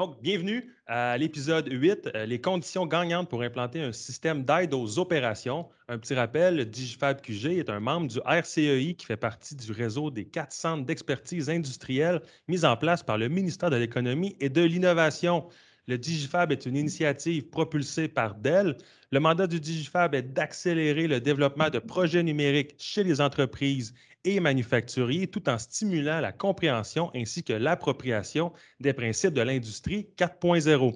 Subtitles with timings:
[0.00, 4.98] Donc, bienvenue à l'épisode 8, euh, les conditions gagnantes pour implanter un système d'aide aux
[4.98, 5.68] opérations.
[5.88, 10.10] Un petit rappel, Digifab QG est un membre du RCEI qui fait partie du réseau
[10.10, 14.62] des quatre centres d'expertise industrielle mis en place par le ministère de l'Économie et de
[14.62, 15.46] l'Innovation.
[15.86, 18.78] Le Digifab est une initiative propulsée par Dell.
[19.12, 23.92] Le mandat du Digifab est d'accélérer le développement de projets numériques chez les entreprises
[24.24, 30.94] et manufacturiers tout en stimulant la compréhension ainsi que l'appropriation des principes de l'industrie 4.0.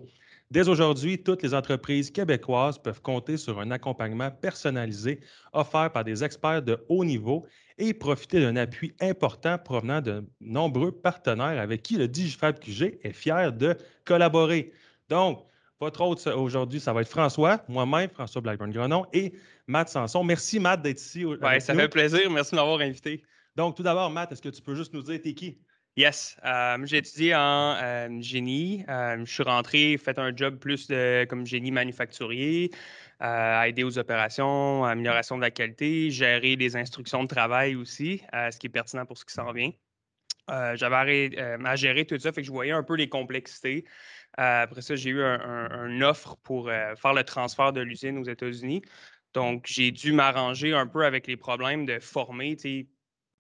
[0.51, 5.21] Dès aujourd'hui, toutes les entreprises québécoises peuvent compter sur un accompagnement personnalisé
[5.53, 7.47] offert par des experts de haut niveau
[7.79, 13.13] et profiter d'un appui important provenant de nombreux partenaires avec qui le Digifab QG est
[13.13, 14.73] fier de collaborer.
[15.09, 15.45] Donc,
[15.81, 19.35] votre hôte aujourd'hui, ça va être François, moi-même, François Blackburn-Grenon et
[19.67, 20.23] Matt Sanson.
[20.25, 21.25] Merci, Matt, d'être ici.
[21.25, 22.31] Oui, ça fait plaisir.
[22.31, 23.23] Merci de m'avoir invité.
[23.57, 25.59] Donc, tout d'abord, Matt, est-ce que tu peux juste nous dire t'es qui?
[25.97, 26.37] Yes.
[26.45, 28.85] Euh, j'ai étudié en euh, génie.
[28.89, 32.73] Euh, je suis rentré, fait un job plus de, comme génie manufacturier,
[33.21, 38.59] à aider aux opérations, amélioration de la qualité, gérer des instructions de travail aussi, ce
[38.59, 39.71] qui est pertinent pour ce qui s'en vient.
[40.75, 41.31] J'avais
[41.65, 43.85] à gérer tout ça, fait que je voyais un peu les complexités.
[44.37, 48.83] après ça, j'ai eu un, offre pour faire le transfert de l'usine aux États-Unis.
[49.35, 52.57] Donc, j'ai dû m'arranger un peu avec les problèmes de former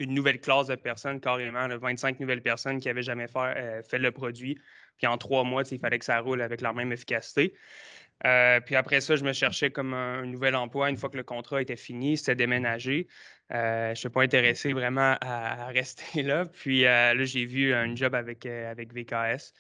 [0.00, 4.10] une nouvelle classe de personnes, carrément, 25 nouvelles personnes qui n'avaient jamais fait, fait, le
[4.10, 4.58] produit.
[4.98, 7.54] Puis en trois mois, il fallait que ça roule avec la même efficacité.
[8.26, 10.90] Euh, puis après ça, je me cherchais comme un, nouvel emploi.
[10.90, 13.06] Une fois que le contrat était fini, c'était déménager.
[13.52, 16.46] Euh, je ne suis pas intéressé vraiment à, rester là.
[16.46, 19.52] Puis euh, là, j'ai vu un job avec, avec VKS,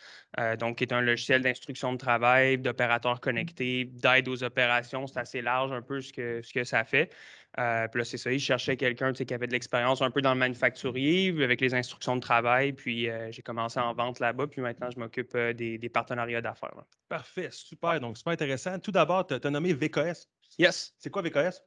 [0.58, 5.06] donc qui est un logiciel d'instruction de travail, d'opérateurs connectés, d'aide aux opérations.
[5.06, 7.10] C'est assez large un peu ce que, ce que ça fait.
[7.58, 10.32] Euh, puis là, c'est ça, il cherchait quelqu'un qui avait de l'expérience un peu dans
[10.32, 12.72] le manufacturier, avec les instructions de travail.
[12.72, 14.46] Puis euh, j'ai commencé en vente là-bas.
[14.48, 16.74] Puis maintenant, je m'occupe euh, des, partenariats d'affaires.
[17.08, 18.00] Parfait, super.
[18.00, 18.78] Donc, super intéressant.
[18.80, 20.28] Tout d'abord, tu as nommé VKS.
[20.58, 20.94] Yes.
[20.98, 21.62] C'est quoi VKS?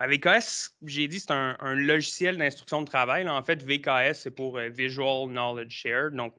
[0.00, 3.28] Ben, VKS, j'ai dit, c'est un, logiciel d'instruction de travail.
[3.28, 6.10] En fait, VKS, c'est pour Visual Knowledge Share.
[6.10, 6.34] Donc,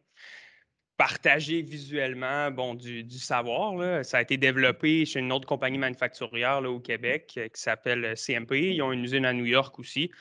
[0.98, 4.06] partager visuellement bon, du, savoir.
[4.06, 8.06] Ça a été développé chez une autre compagnie manufacturière là, au Québec euh, qui s'appelle
[8.06, 8.74] euh, CMP.
[8.74, 10.12] Ils ont une usine à New York aussi.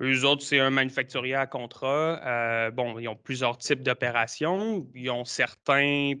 [0.00, 2.20] Eux autres, c'est un manufacturier à contrat.
[2.26, 4.88] Euh, bon, ils ont plusieurs types d'opérations.
[4.94, 6.14] Ils ont certains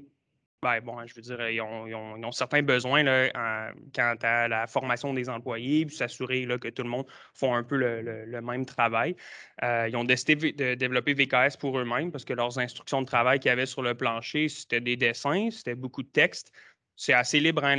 [0.64, 5.28] ben, bon, je veux dire, ils ont, certains besoins là, quant à la formation des
[5.28, 7.04] employés, puis s'assurer que tout le monde
[7.34, 9.14] font un peu le, même travail.
[9.62, 13.40] Euh, ils ont décidé de développer VKS pour eux-mêmes parce que leurs instructions de travail
[13.40, 16.50] qu'il y avait sur le plancher, c'était des dessins, c'était beaucoup de texte
[16.96, 17.76] c'est assez libre à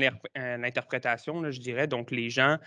[0.57, 1.87] l'interprétation, je dirais.
[1.87, 2.57] Donc, les gens,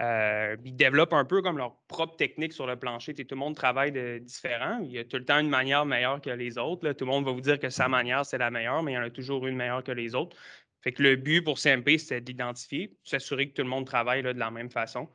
[0.00, 3.14] euh, ils développent un peu comme leur propre technique sur le plancher.
[3.14, 4.80] tout le monde travaille de différent.
[4.82, 6.90] Il y a tout le temps une manière meilleure que les autres.
[6.92, 8.98] Tout le monde va vous dire que sa manière, c'est la meilleure, mais il y
[8.98, 10.36] en a toujours une meilleure que les autres.
[10.82, 14.30] Fait que le but pour CMP, c'est d'identifier, s'assurer que tout le monde travaille de
[14.30, 15.08] la même façon.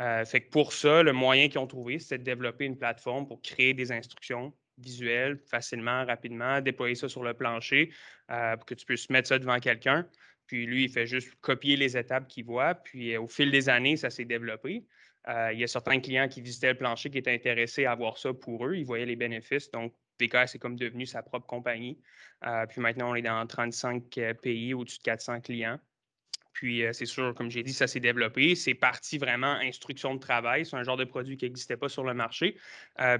[0.00, 3.28] Euh, fait que pour ça, le moyen qu'ils ont trouvé, c'est de développer une plateforme
[3.28, 7.92] pour créer des instructions visuelles facilement, rapidement, déployer ça sur le plancher
[8.30, 10.08] euh, pour que tu puisses mettre ça devant quelqu'un.
[10.52, 12.74] Puis lui, il fait juste copier les étapes qu'il voit.
[12.74, 14.84] Puis euh, au fil des années, ça s'est développé.
[15.26, 18.18] Euh, il y a certains clients qui visitaient le plancher qui étaient intéressés à voir
[18.18, 18.74] ça pour eux.
[18.74, 19.70] Ils voyaient les bénéfices.
[19.70, 21.98] Donc, VKS c'est comme devenu sa propre compagnie.
[22.44, 24.10] Euh, puis maintenant, on est dans 35
[24.42, 25.78] pays, au-dessus de 400 clients.
[26.52, 28.54] Puis, c'est sûr, comme j'ai dit, ça s'est développé.
[28.54, 30.66] C'est parti vraiment instruction de travail.
[30.66, 32.56] C'est un genre de produit qui n'existait pas sur le marché.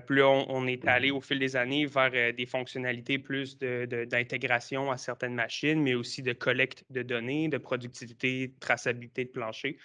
[0.06, 5.34] puis on, est allé au fil des années vers des fonctionnalités plus d'intégration à certaines
[5.34, 9.78] machines, mais aussi de collecte de données, de productivité, de traçabilité de plancher.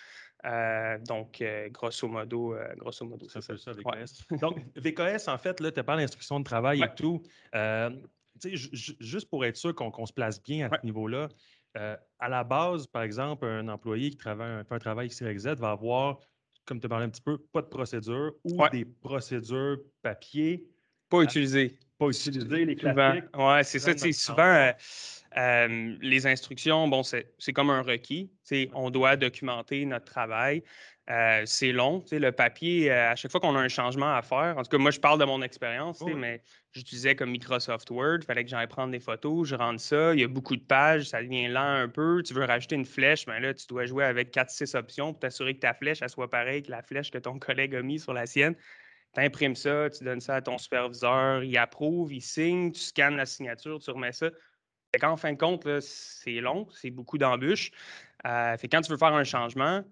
[1.08, 3.58] donc, grosso modo, grosso modo, c'est ça.
[3.58, 4.38] ça VKS.
[4.42, 7.24] Donc, VKS, en fait, là, tu parles d'instruction de travail et tout.
[8.44, 11.30] juste pour être sûr qu'on se place bien à ce niveau-là,
[11.76, 15.72] euh, à la base, par exemple, un employé qui travaille, fait un travail XYZ va
[15.72, 16.20] avoir,
[16.66, 20.68] comme tu parlais un petit peu, pas de procédure ou des procédures papier.
[21.10, 21.78] Pas utilisées.
[21.98, 23.26] Pas utilisées, les classiques.
[23.36, 24.12] Oui, c'est ça.
[24.12, 24.72] Souvent, euh,
[25.38, 28.32] euh, les instructions, bon, c'est comme un requis.
[28.74, 30.64] On doit documenter notre travail.
[31.10, 32.04] Euh, c'est long.
[32.12, 34.78] Le papier, euh, à chaque fois qu'on a un changement à faire, en tout cas,
[34.78, 36.42] moi, je parle de mon expérience, mais
[36.74, 38.20] j'utilisais comme Microsoft Word.
[38.22, 40.14] Il fallait que j'aille prendre des photos, je rentre ça.
[40.14, 42.22] Il y a beaucoup de pages, ça devient lent un peu.
[42.24, 45.20] Tu veux rajouter une flèche, mais ben là, tu dois jouer avec 4-6 options pour
[45.20, 48.04] t'assurer que ta flèche elle soit pareille que la flèche que ton collègue a mise
[48.04, 48.56] sur la sienne.
[49.14, 53.16] Tu imprimes ça, tu donnes ça à ton superviseur, il approuve, il signe, tu scannes
[53.16, 54.30] la signature, tu remets ça.
[55.04, 57.72] En fin de compte, c'est long, c'est beaucoup d'embûches.
[58.26, 59.84] Euh, fait quand tu veux faire un changement,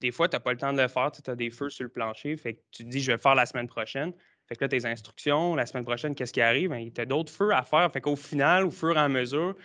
[0.00, 1.84] des fois, tu n'as pas le temps de le faire, tu as des feux sur
[1.84, 4.12] le plancher, fait que tu te dis, je vais le faire la semaine prochaine.
[4.46, 6.70] Fait que là, tes instructions, la semaine prochaine, qu'est-ce qui arrive?
[6.70, 7.90] Ben, tu as d'autres feux à faire.
[7.90, 9.56] Fait qu'au final, au fur et à mesure,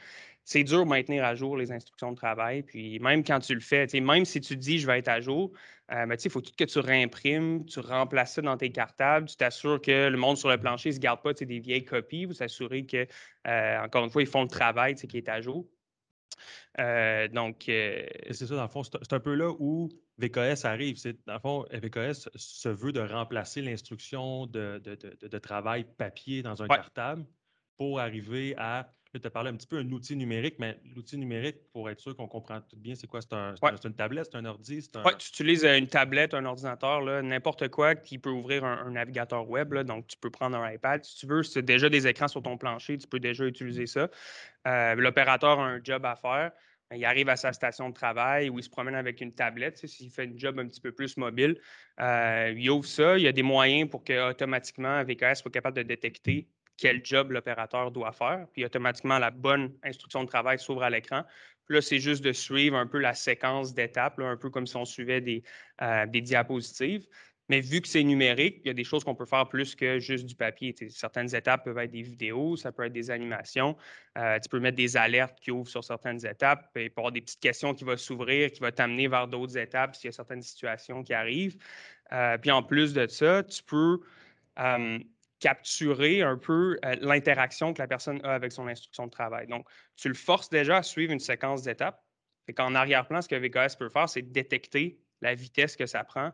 [0.46, 2.64] c'est dur de maintenir à jour les instructions de travail.
[2.64, 5.52] Puis même quand tu le fais, même si tu dis je vais être à jour,
[5.92, 9.82] euh, ben, il faut que tu réimprimes, tu remplaces ça dans tes cartables, tu t'assures
[9.82, 12.86] que le monde sur le plancher ne se garde pas des vieilles copies, vous assurez
[12.86, 13.06] que,
[13.48, 15.68] euh, encore une fois, ils font le travail qui est à jour.
[16.80, 17.64] Euh, donc.
[17.66, 20.98] c'est ça, dans le fond, c'est un peu là où VKS arrive.
[21.26, 26.68] Dans le fond, VKS se veut de remplacer l'instruction de, de, travail papier dans un
[26.68, 27.26] cartable
[27.78, 31.58] pour arriver à tu as parlé un petit peu d'un outil numérique, mais l'outil numérique,
[31.74, 33.22] pour être sûr qu'on comprend tout bien, c'est quoi?
[33.22, 34.88] C'est un, une tablette, c'est un ordi?
[35.04, 39.50] Oui, tu utilises euh, une tablette, un ordinateur, n'importe quoi qui peut ouvrir un, navigateur
[39.50, 39.74] web.
[39.80, 41.04] donc, tu peux prendre un iPad.
[41.04, 44.10] Si tu veux, as déjà des écrans sur ton plancher, tu peux déjà utiliser ça.
[44.68, 46.52] Euh, l'opérateur a un job à faire.
[46.96, 49.78] Il arrive à sa station de travail ou il se promène avec une tablette.
[49.86, 51.60] S'il fait un job un petit peu plus mobile,
[52.00, 53.18] euh, il ouvre ça.
[53.18, 56.48] Il y a des moyens pour que automatiquement VKS soit capable de détecter
[56.78, 58.48] quel job l'opérateur doit faire.
[58.54, 61.24] Puis automatiquement, la bonne instruction de travail s'ouvre à l'écran.
[61.68, 64.86] là, c'est juste de suivre un peu la séquence d'étapes, un peu comme si on
[64.86, 65.44] suivait des,
[65.84, 67.06] euh, des diapositives.
[67.50, 70.00] Mais vu que c'est numérique, il y a des choses qu'on peut faire plus que
[70.00, 70.76] juste du papier.
[70.90, 73.76] certaines étapes peuvent être des vidéos, ça peut être des animations.
[74.18, 76.72] Euh, tu peux mettre des alertes qui ouvrent sur certaines étapes.
[76.74, 79.96] Peut y avoir des petites questions qui vont s'ouvrir, qui vont t'amener vers d'autres étapes
[79.96, 81.58] s'il y a certaines situations qui arrivent.
[82.12, 84.00] Euh, puis en plus de ça, tu peux
[85.40, 89.48] capturer un peu euh, l'interaction que la personne a avec son instruction de travail.
[89.48, 92.04] Donc, tu le forces déjà à suivre une séquence d'étapes.
[92.48, 96.32] Et qu'en arrière-plan, ce que VKS peut faire, c'est détecter la vitesse que ça prend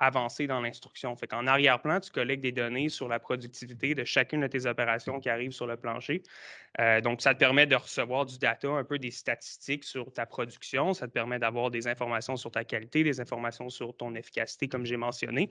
[0.00, 1.16] avancer dans l'instruction.
[1.16, 5.20] Fait qu'en arrière-plan, tu collectes des données sur la productivité de chacune de tes opérations
[5.20, 6.22] qui arrivent sur le plancher.
[6.80, 10.26] Euh, donc, ça te permet de recevoir du data, un peu des statistiques sur ta
[10.26, 10.94] production.
[10.94, 14.86] Ça te permet d'avoir des informations sur ta qualité, des informations sur ton efficacité, comme
[14.86, 15.48] j'ai mentionné.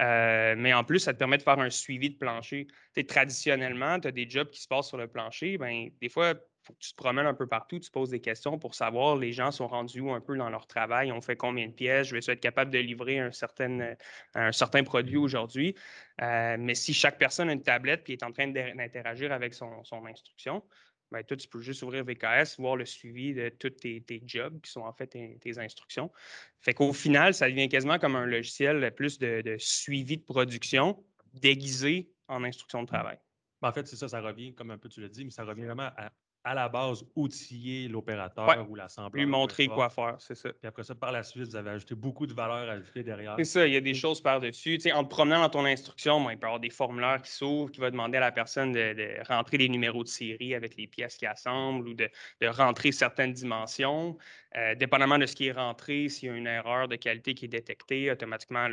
[0.00, 2.66] Euh, mais en plus, ça te permet de faire un suivi de plancher.
[3.06, 5.56] traditionnellement, tu as des jobs qui se passent sur le plancher.
[5.56, 6.34] Ben, des fois,
[6.68, 9.32] faut que tu te promènes un peu partout, tu poses des questions pour savoir les
[9.32, 12.14] gens sont rendus où un peu dans leur travail, on fait combien de pièces, je
[12.14, 13.94] vais être capable de livrer un certain, euh,
[14.34, 15.74] un certain produit aujourd'hui.
[16.20, 19.82] Euh, mais si chaque personne a une tablette et est en train d'interagir avec son,
[20.06, 20.62] instruction,
[21.10, 24.70] ben, toi, tu peux juste ouvrir VKS, voir le suivi de tous tes, jobs qui
[24.70, 26.12] sont en fait tes, instructions.
[26.60, 31.02] Fait qu'au final, ça devient quasiment comme un logiciel plus de, de suivi de production
[31.32, 33.18] déguisé en instruction de travail.
[33.62, 35.44] Ben, en fait, c'est ça, ça revient, comme un peu tu l'as dit, mais ça
[35.44, 36.12] revient vraiment à
[36.44, 39.22] à la base, outiller l'opérateur ou l'assembleur.
[39.22, 40.50] Lui montrer quoi faire, c'est ça.
[40.50, 43.34] Puis après ça, par la suite, vous avez ajouté beaucoup de valeur ajoutée derrière.
[43.38, 44.78] C'est ça, il y a des choses par-dessus.
[44.94, 47.80] en te promenant dans ton instruction, il peut y avoir des formulaires qui s'ouvrent, qui
[47.80, 51.26] vont demander à la personne de, rentrer des numéros de série avec les pièces qui
[51.26, 52.08] assemblent ou de,
[52.42, 54.16] rentrer certaines dimensions.
[54.56, 57.44] Euh, dépendamment de ce qui est rentré, s'il y a une erreur de qualité qui
[57.44, 58.66] est détectée, automatiquement,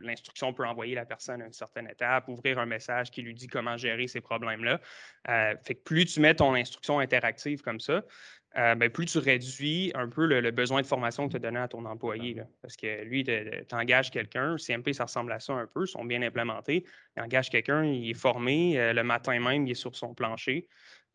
[0.00, 3.48] l'instruction peut envoyer la personne à une certaine étape, ouvrir un message qui lui dit
[3.48, 4.80] comment gérer ces problèmes-là.
[5.28, 8.02] Euh, fait que plus tu mets ton instruction interactive comme ça,
[8.58, 11.58] euh, ben, plus tu réduis un peu le, besoin de formation que tu as donné
[11.58, 12.42] à ton employé.
[12.60, 16.04] Parce que lui, tu engages quelqu'un, CMP, ça ressemble à ça un peu, ils sont
[16.04, 16.84] bien implémentés.
[17.16, 20.68] Il engage quelqu'un, il est formé, le matin même, il est sur son plancher.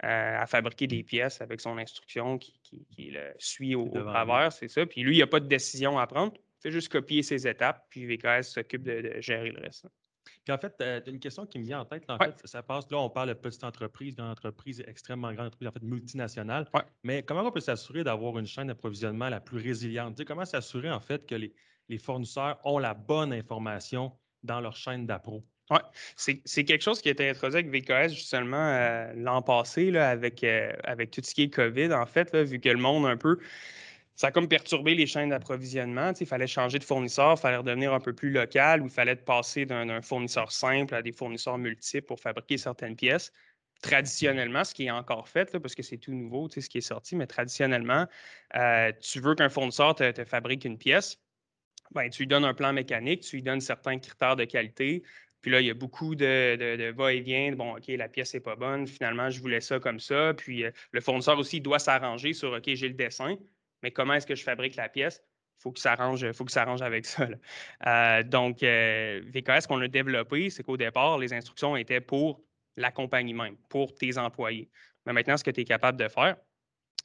[0.03, 4.85] Euh, à fabriquer des pièces avec son instruction qui, le suit au, travers, c'est ça.
[4.85, 6.33] Puis lui, il n'y a pas de décision à prendre.
[6.35, 9.87] Il fait juste copier ses étapes, puis VKS s'occupe de, gérer le reste.
[10.47, 12.05] Puis en fait, euh, tu as une question qui me vient en tête.
[12.07, 15.67] en fait, ça passe, là, on parle de petite entreprise, grande entreprise, extrêmement grande entreprise,
[15.67, 16.69] en fait, multinationale.
[17.03, 20.23] Mais comment on peut s'assurer d'avoir une chaîne d'approvisionnement la plus résiliente?
[20.23, 21.53] comment s'assurer, en fait, que les,
[21.89, 25.43] les fournisseurs ont la bonne information dans leur chaîne d'appro?
[25.69, 25.79] Oui,
[26.15, 30.45] c'est quelque chose qui a été introduit avec VKS justement euh, l'an passé là, avec,
[30.45, 33.37] euh, avec tout ce qui est COVID, en fait, vu que le monde un peu.
[34.17, 36.11] Ça a comme perturbé les chaînes d'approvisionnement.
[36.19, 39.15] Il fallait changer de fournisseur, il fallait redevenir un peu plus local, ou il fallait
[39.15, 43.31] passer d'un fournisseur simple à des fournisseurs multiples pour fabriquer certaines pièces.
[43.83, 47.15] Traditionnellement, ce qui est encore fait, parce que c'est tout nouveau, ce qui est sorti,
[47.15, 48.07] mais traditionnellement,
[48.55, 51.21] euh, tu veux qu'un fournisseur te, fabrique une pièce,
[51.91, 55.03] ben, tu lui donnes un plan mécanique, tu lui donnes certains critères de qualité,
[55.41, 57.51] puis là, il y a beaucoup de, va-et-vient.
[57.51, 58.87] Bon, OK, la pièce n'est pas bonne.
[58.87, 60.33] Finalement, je voulais ça comme ça.
[60.33, 63.37] Puis euh, le fournisseur aussi doit s'arranger sur OK, j'ai le dessin,
[63.83, 65.23] mais comment est-ce que je fabrique la pièce?
[65.59, 67.27] Il faut qu'il s'arrange, faut s'arrange avec ça.
[67.85, 72.43] Euh, donc, euh, VKS, qu'on a développé, c'est qu'au départ, les instructions étaient pour
[72.75, 74.69] la compagnie même, pour tes employés.
[75.05, 76.37] Mais maintenant, ce que tu es capable de faire,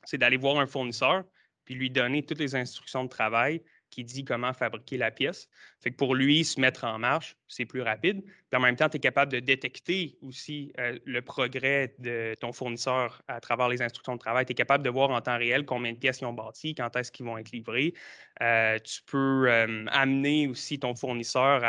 [0.05, 1.25] c'est d'aller voir un fournisseur
[1.65, 5.49] puis lui donner toutes les instructions de travail qui dit comment fabriquer la pièce.
[5.81, 8.25] Fait que pour lui, se mettre en marche, c'est plus rapide.
[8.55, 13.23] En même temps, tu es capable de détecter aussi euh, le progrès de ton fournisseur
[13.29, 14.47] à travers les instructions de travail.
[14.47, 16.97] Tu es capable de voir en temps réel combien de pièces ils ont bâties, quand
[16.97, 17.93] est-ce qu'ils vont être livrés.
[18.41, 21.63] Euh, tu peux euh, amener aussi ton fournisseur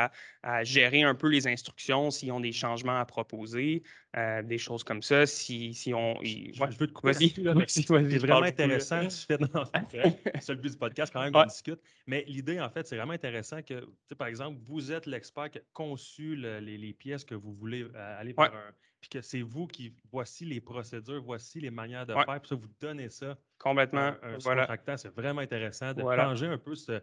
[0.43, 3.83] à, gérer un peu les instructions s'ils ont des changements à proposer.
[4.15, 5.25] Euh, des choses comme ça.
[5.25, 6.19] Si, si on.
[6.23, 7.13] Je veux te couper.
[7.13, 9.07] Vas-y, C'est vraiment intéressant.
[9.07, 9.37] tu fais...
[10.39, 11.79] c'est le but du podcast, quand même, qu'on discute.
[12.05, 15.61] Mais l'idée, en fait, c'est vraiment intéressant que, par exemple, vous êtes l'expert qui a
[15.73, 18.71] conçu les, pièces que vous voulez euh, aller vers un.
[19.01, 19.93] Puis que c'est vous qui.
[20.11, 22.39] Voici les procédures, voici les manières de faire.
[22.39, 23.35] Puis ça, vous donnez ça.
[23.57, 24.13] Complètement.
[24.21, 24.67] Un, voilà.
[24.95, 27.01] C'est vraiment intéressant de changer un peu ce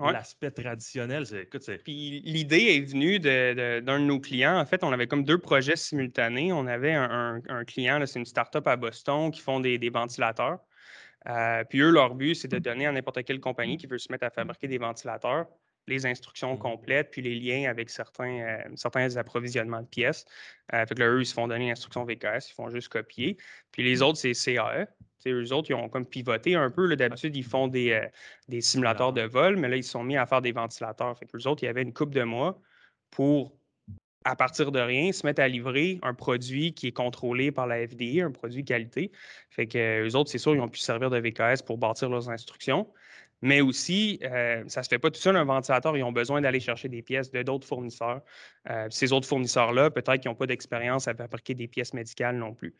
[0.00, 1.82] L'aspect traditionnel, c'est.
[1.82, 4.58] Puis l'idée est venue d'un de, de, nos clients.
[4.58, 6.52] En fait, on avait comme deux projets simultanés.
[6.52, 10.58] On avait un, client, c'est une start-up à Boston qui font des, ventilateurs.
[11.28, 14.12] Euh, puis eux, leur but, c'est de donner à n'importe quelle compagnie qui veut se
[14.12, 15.46] mettre à fabriquer des ventilateurs
[15.86, 16.58] les instructions mmh.
[16.58, 20.24] complètes, puis les liens avec certains, euh, certains approvisionnements de pièces.
[20.72, 23.36] Euh, fait que là, eux, ils se font donner l'instruction VKS, ils font juste copier.
[23.72, 24.02] Puis les mmh.
[24.02, 24.86] autres, c'est CAE.
[25.18, 26.94] T'sais, eux autres, ils ont comme pivoté un peu.
[26.96, 28.06] D'habitude, ils font des, euh,
[28.48, 31.16] des simulateurs de vol, mais là, ils se sont mis à faire des ventilateurs.
[31.18, 32.60] Fait que les autres, il y avait une coupe de mois
[33.10, 33.56] pour,
[34.24, 37.86] à partir de rien, se mettre à livrer un produit qui est contrôlé par la
[37.86, 39.12] FDA, un produit qualité.
[39.50, 42.28] Fait que eux autres, c'est sûr, ils ont pu servir de VKS pour bâtir leurs
[42.28, 42.92] instructions.
[43.42, 45.96] Mais aussi, euh, ça ne se fait pas tout seul, un ventilateur.
[45.96, 48.22] Ils ont besoin d'aller chercher des pièces de d'autres fournisseurs.
[48.70, 52.54] Euh, ces autres fournisseurs-là, peut-être qu'ils n'ont pas d'expérience à fabriquer des pièces médicales non
[52.54, 52.74] plus.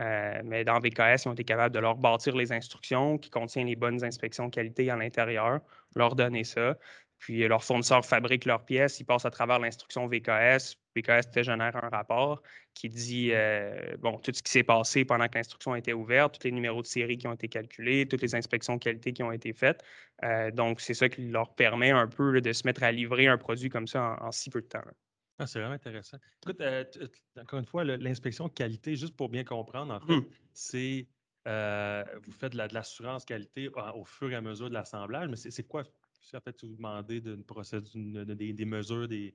[0.00, 3.68] Euh, mais dans VKS, ils ont été capables de leur bâtir les instructions qui contiennent
[3.68, 5.60] les bonnes inspections qualité à l'intérieur,
[5.96, 6.76] leur donner ça.
[7.22, 10.74] Puis leur fournisseur fabrique leurs pièces, ils passent à travers l'instruction VKS.
[10.96, 12.42] VKS te génère un rapport
[12.74, 16.48] qui dit euh, bon, tout ce qui s'est passé pendant que l'instruction était ouverte, tous
[16.48, 19.52] les numéros de série qui ont été calculés, toutes les inspections qualité qui ont été
[19.52, 19.84] faites.
[20.24, 23.38] Euh, donc, c'est ça qui leur permet un peu de se mettre à livrer un
[23.38, 24.82] produit comme ça en, si peu de temps.
[25.38, 26.18] Ah, c'est vraiment intéressant.
[26.42, 26.84] Écoute, euh,
[27.40, 30.26] encore une fois, l'inspection qualité, juste pour bien comprendre, en fait, mmh.
[30.54, 31.06] c'est
[31.46, 35.84] vous faites de l'assurance qualité au fur et à mesure de l'assemblage, mais c'est quoi
[36.34, 37.90] en fait, vous demandez d'une procédure,
[38.26, 39.34] des, mesures, des,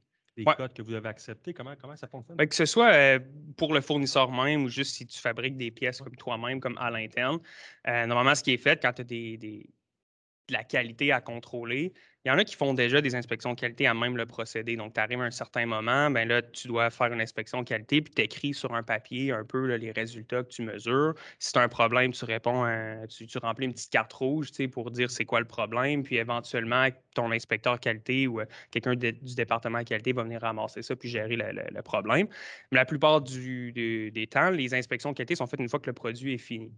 [0.57, 1.53] codes que vous avez acceptés.
[1.53, 2.37] Comment, comment ça fonctionne?
[2.37, 3.19] Que ce soit euh,
[3.55, 6.89] pour le fournisseur même ou juste si tu fabriques des pièces comme toi-même, comme à
[6.91, 7.39] l'interne.
[7.87, 11.93] Euh, normalement, ce qui est fait quand tu as des, de la qualité à contrôler,
[12.25, 14.75] il y en a qui font déjà des inspections de qualité à même le procédé.
[14.75, 17.67] Donc, tu arrives à un certain moment, ben là, tu dois faire une inspection de
[17.67, 21.13] qualité, puis tu écris sur un papier un peu les résultats que tu mesures.
[21.39, 22.65] Si tu as un problème, tu réponds,
[23.09, 27.31] tu, remplis une petite carte rouge pour dire c'est quoi le problème, puis éventuellement, ton
[27.31, 31.81] inspecteur qualité ou euh, quelqu'un du département qualité va venir ramasser ça puis gérer le,
[31.81, 32.27] problème.
[32.71, 35.87] Mais la plupart du, des temps, les inspections de qualité sont faites une fois que
[35.87, 36.71] le produit est fini.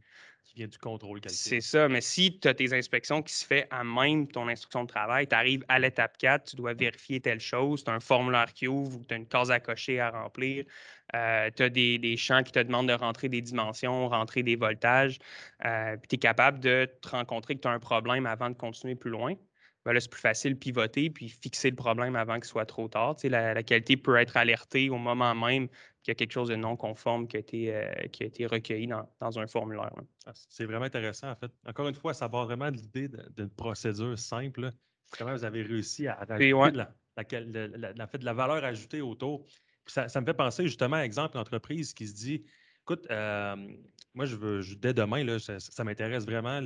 [0.46, 1.38] Qui vient du contrôle qualité.
[1.38, 4.84] C'est ça, mais si tu as tes inspections qui se fait à même ton instruction
[4.84, 8.00] de travail, tu arrives à l'étape 4, tu dois vérifier telle chose, tu as un
[8.00, 10.65] formulaire qui ouvre ou tu as une case à cocher à remplir,
[11.15, 15.19] euh, tu as des, champs qui te demandent de rentrer des dimensions, rentrer des voltages,
[15.65, 18.55] euh, puis tu es capable de te rencontrer que tu as un problème avant de
[18.55, 19.36] continuer plus loin.
[19.86, 22.89] Ben là, c'est plus facile de pivoter puis fixer le problème avant qu'il soit trop
[22.89, 23.15] tard.
[23.24, 25.69] la, la, qualité peut être alertée au moment même
[26.03, 28.45] qu'il y a quelque chose de non conforme qui a été, euh, qui a été
[28.45, 29.91] recueilli dans, un formulaire.
[30.25, 31.51] Ah, c'est vraiment intéressant, en fait.
[31.67, 34.71] Encore une fois, ça part vraiment de l'idée d'une procédure simple.
[35.18, 39.46] Comment vous avez réussi à ajouter la, la, fait, de la valeur ajoutée autour?
[39.89, 42.46] ça, me fait penser justement à exemple d'entreprise qui se dit
[42.84, 43.56] écoute, euh,
[44.13, 46.60] moi, je veux, dès demain, là, ça, m'intéresse vraiment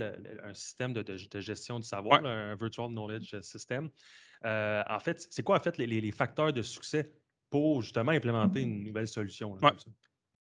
[0.44, 3.90] un système de, gestion du savoir, un Virtual Knowledge System.
[4.46, 7.12] Euh, en fait, c'est quoi en fait les, facteurs de succès
[7.50, 9.58] pour justement implémenter une nouvelle solution?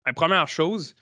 [0.06, 0.96] La première chose,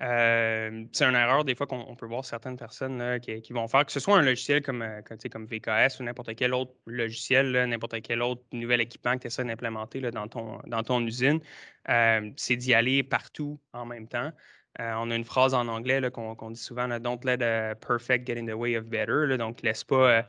[0.00, 3.92] euh, c'est une erreur des fois qu'on peut voir certaines personnes qui, vont faire, que
[3.92, 8.42] ce soit un logiciel comme, euh, VKS ou n'importe quel autre logiciel, n'importe quel autre
[8.52, 11.40] nouvel équipement que tu essaies d'implémenter dans ton, usine,
[11.88, 14.32] euh, c'est d'y aller partout en même temps.
[14.80, 18.38] Euh, on a une phrase en anglais qu'on dit souvent Don't let a perfect get
[18.38, 19.36] in the way of better.
[19.36, 20.22] donc, laisse pas euh,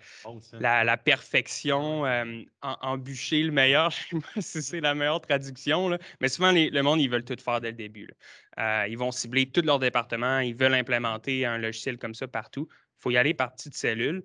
[0.59, 3.91] la, perfection euh, embûcher le meilleur.
[4.12, 5.97] Je ne sais pas si c'est la meilleure traduction.
[6.19, 8.09] Mais souvent, le monde, ils veulent tout faire dès le début.
[8.57, 10.39] ils vont cibler tout leur département.
[10.39, 12.67] Ils veulent implémenter un logiciel comme ça partout.
[12.71, 14.23] Il faut y aller par petites cellules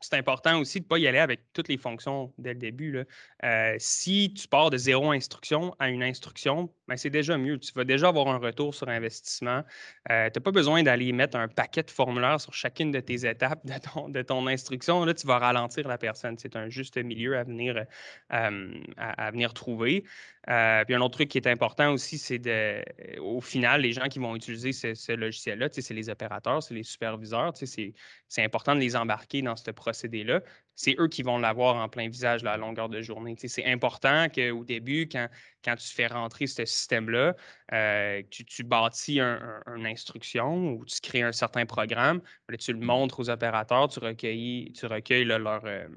[0.00, 3.04] c'est important aussi de ne pas y aller avec toutes les fonctions dès le début.
[3.44, 7.58] Euh, si tu pars de zéro instruction à une instruction, c'est déjà mieux.
[7.58, 9.62] Tu vas déjà avoir un retour sur investissement.
[10.10, 13.28] Euh, tu n'as pas besoin d'aller mettre un paquet de formulaires sur chacune de tes
[13.28, 15.04] étapes de ton, instruction.
[15.04, 16.36] Là, tu vas ralentir la personne.
[16.38, 17.84] C'est un juste milieu à venir,
[18.32, 20.04] euh, à, venir trouver.
[20.46, 22.82] puis un autre truc qui est important aussi, c'est de,
[23.20, 27.52] au final, les gens qui vont utiliser ce, logiciel-là, c'est les opérateurs, c'est les superviseurs.
[27.54, 30.40] C'est important de les embarquer dans ce procédé-là
[30.78, 33.34] c'est eux qui vont l'avoir en plein visage à la longueur de journée.
[33.36, 35.28] c'est important qu'au début, quand,
[35.64, 37.34] quand tu fais rentrer ce système-là,
[37.72, 42.20] euh, tu, tu, bâtis une instruction ou tu crées un certain programme,
[42.60, 45.64] tu le montres aux opérateurs, tu recueilles, tu recueilles leur.
[45.64, 45.88] Euh,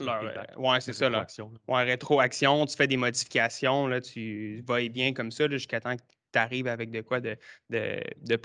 [0.00, 1.08] leur euh, ouais, c'est ça.
[1.08, 1.24] Là.
[1.68, 6.02] Ouais, rétroaction, tu fais des modifications, là, tu vas bien comme ça jusqu'à temps que
[6.32, 7.36] tu arrives avec de quoi de,
[7.70, 8.36] de, de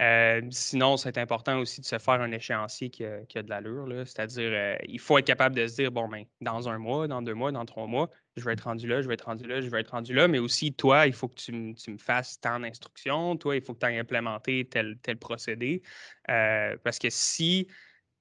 [0.00, 3.86] euh, sinon, c'est important aussi de se faire un échéancier qui a, de l'allure.
[4.06, 7.20] C'est-à-dire, euh, il faut être capable de se dire, bon, ben, dans un mois, dans
[7.20, 9.60] deux mois, dans trois mois, je vais être rendu là, je vais être rendu là,
[9.60, 10.26] je vais être rendu là.
[10.26, 13.36] Mais aussi, toi, il faut que tu, me fasses tant d'instructions.
[13.36, 15.82] Toi, il faut que tu aies implémenté tel, tel procédé.
[16.30, 17.66] Euh, parce que si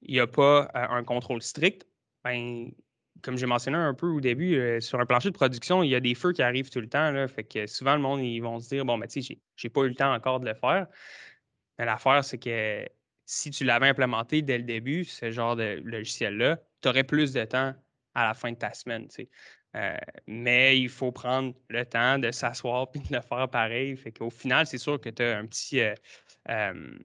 [0.01, 1.86] il n'y a pas un contrôle strict,
[2.24, 2.71] ben,
[3.22, 5.96] comme j'ai mentionné un peu au début, euh, sur un plancher de production, il y
[5.96, 7.28] a des feux qui arrivent tout le temps.
[7.28, 9.82] Fait que souvent, le monde, ils vont se dire Bon, ben, tu sais, j'ai pas
[9.82, 10.88] eu le temps encore de le faire.
[11.78, 12.88] Mais l'affaire, c'est que
[13.26, 17.46] si tu l'avais implémenté dès le début, ce genre de logiciel-là, tu aurais plus de
[17.46, 17.76] temps
[18.16, 19.08] à la fin de ta semaine.
[19.76, 19.98] Euh,
[20.28, 23.96] mais il faut prendre le temps de s'asseoir et de le faire pareil.
[23.96, 25.82] Fait qu'au final, c'est sûr que tu as un petit.
[26.50, 26.98] Euh,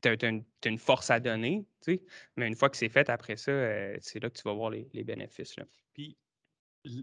[0.00, 1.66] tu as, une force à donner,
[2.36, 4.70] mais une fois que c'est fait après ça, euh, c'est là que tu vas voir
[4.70, 5.56] les, bénéfices.
[5.56, 5.64] Là.
[5.92, 6.16] Puis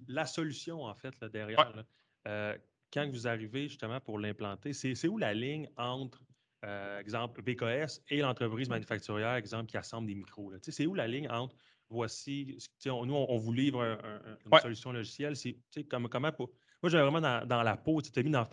[0.08, 1.86] la solution, en fait, là, derrière,
[2.28, 2.58] euh,
[2.92, 6.24] quand vous arrivez justement pour l'implanter, c'est où la ligne entre,
[6.66, 10.54] euh, exemple, BKS et l'entreprise manufacturière, exemple, qui assemble des micros?
[10.62, 11.56] C'est où la ligne entre
[11.90, 13.98] voici, nous, on, vous livre
[14.46, 16.52] une solution logicielle, c'est comme, comment pour.
[16.84, 18.48] Moi, j'ai vraiment dans, la peau, tu t'es mis dans,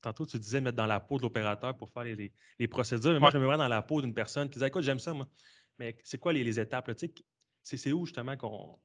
[0.00, 3.12] tantôt, tu disais mettre dans la peau de l'opérateur pour faire les, procédures.
[3.12, 5.12] Mais moi, je me mets dans la peau d'une personne qui disait Écoute, j'aime ça,
[5.12, 5.28] moi.
[5.78, 6.90] Mais c'est quoi les, étapes?
[7.62, 8.78] C'est où justement qu'on.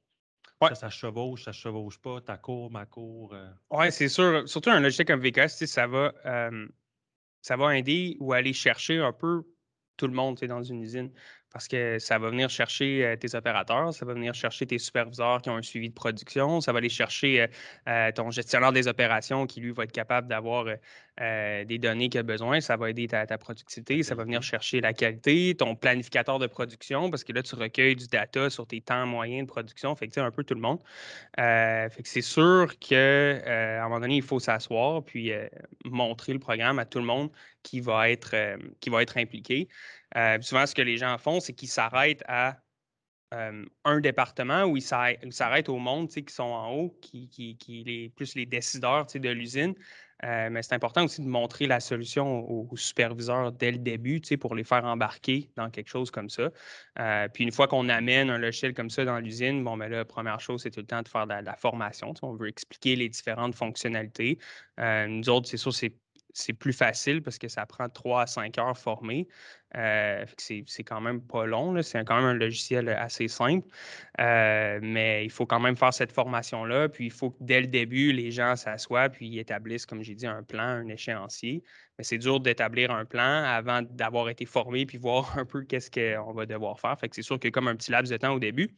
[0.62, 3.34] Ça, ça chevauche, ça chevauche pas, ta cour, ma cour.
[3.34, 3.50] Euh?
[3.70, 4.48] Oui, c'est sûr.
[4.48, 6.66] Surtout un logiciel comme VKS, ça va, euh,
[7.42, 9.42] ça va aider ou aller chercher un peu
[9.98, 11.12] tout le monde dans une usine
[11.56, 15.40] parce que ça va venir chercher euh, tes opérateurs, ça va venir chercher tes superviseurs
[15.40, 17.46] qui ont un suivi de production, ça va aller chercher euh,
[17.88, 20.66] euh, ton gestionnaire des opérations qui, lui, va être capable d'avoir
[21.18, 24.92] des données qu'il a besoin, ça va aider ta, productivité, ça va venir chercher la
[24.92, 29.06] qualité, ton planificateur de production, parce que là, tu recueilles du data sur tes temps
[29.06, 30.78] moyens de production, fait que un peu tout le monde.
[31.38, 35.32] fait que c'est sûr qu'à un moment donné, il faut s'asseoir puis
[35.86, 37.30] montrer le programme à tout le monde
[37.66, 39.68] qui va être, qui va être impliqué.
[40.16, 42.58] Euh, souvent, ce que les gens font, c'est qu'ils s'arrêtent à
[43.34, 48.08] euh, un département où ils s'arrêtent au monde qui sont en haut, qui, qui, les,
[48.10, 49.74] plus les décideurs de l'usine.
[50.24, 54.54] Euh, mais c'est important aussi de montrer la solution aux, superviseurs dès le début pour
[54.54, 56.50] les faire embarquer dans quelque chose comme ça.
[57.34, 60.04] puis une fois qu'on amène un logiciel comme ça dans l'usine, bon, mais ben là,
[60.04, 62.14] première chose, c'est tout le temps de faire de la, formation.
[62.22, 64.38] On veut expliquer les différentes fonctionnalités.
[64.78, 65.92] nous autres, c'est sûr, c'est
[66.36, 69.26] c'est plus facile parce que ça prend 3 à 5 heures formées.
[69.74, 71.80] Euh, c'est quand même pas long.
[71.82, 73.66] C'est quand même un logiciel assez simple.
[74.20, 76.90] Euh, mais il faut quand même faire cette formation-là.
[76.90, 80.26] Puis il faut que dès le début, les gens s'assoient puis établissent, comme j'ai dit,
[80.26, 81.62] un plan, un échéancier.
[81.96, 85.90] Mais c'est dur d'établir un plan avant d'avoir été formé puis voir un peu qu'est-ce
[85.90, 86.98] qu'on va devoir faire.
[87.00, 88.76] Fait que c'est sûr que comme un petit laps de temps au début,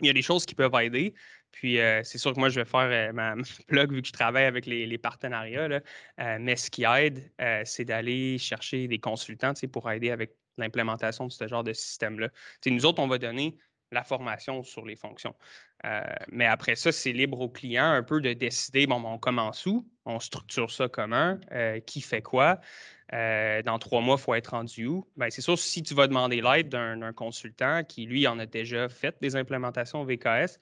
[0.00, 1.14] il y a des choses qui peuvent aider.
[1.52, 3.34] Puis euh, c'est sûr que moi, je vais faire euh, ma,
[3.68, 5.80] plug vu que je travaille avec les, partenariats.
[6.20, 7.30] Euh, mais ce qui aide,
[7.64, 12.28] c'est d'aller chercher des consultants pour aider avec l'implémentation de ce genre de système-là.
[12.66, 13.56] Nous autres, on va donner
[13.90, 15.34] la formation sur les fonctions.
[16.30, 19.86] Mais après ça, c'est libre au client un peu de décider, bon, on commence où,
[20.04, 21.38] on structure ça comment,
[21.86, 22.60] qui fait quoi?
[23.14, 25.06] Euh, dans trois mois, il faut être rendu où?
[25.16, 28.88] Ben, c'est sûr, si tu vas demander l'aide d'un consultant qui, lui, en a déjà
[28.88, 30.58] fait des implémentations VKS,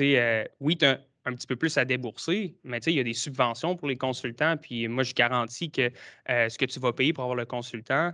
[0.00, 3.12] euh, oui, tu as un petit peu plus à débourser, mais il y a des
[3.12, 4.56] subventions pour les consultants.
[4.56, 5.90] Puis moi, je garantis que
[6.30, 8.12] euh, ce que tu vas payer pour avoir le consultant,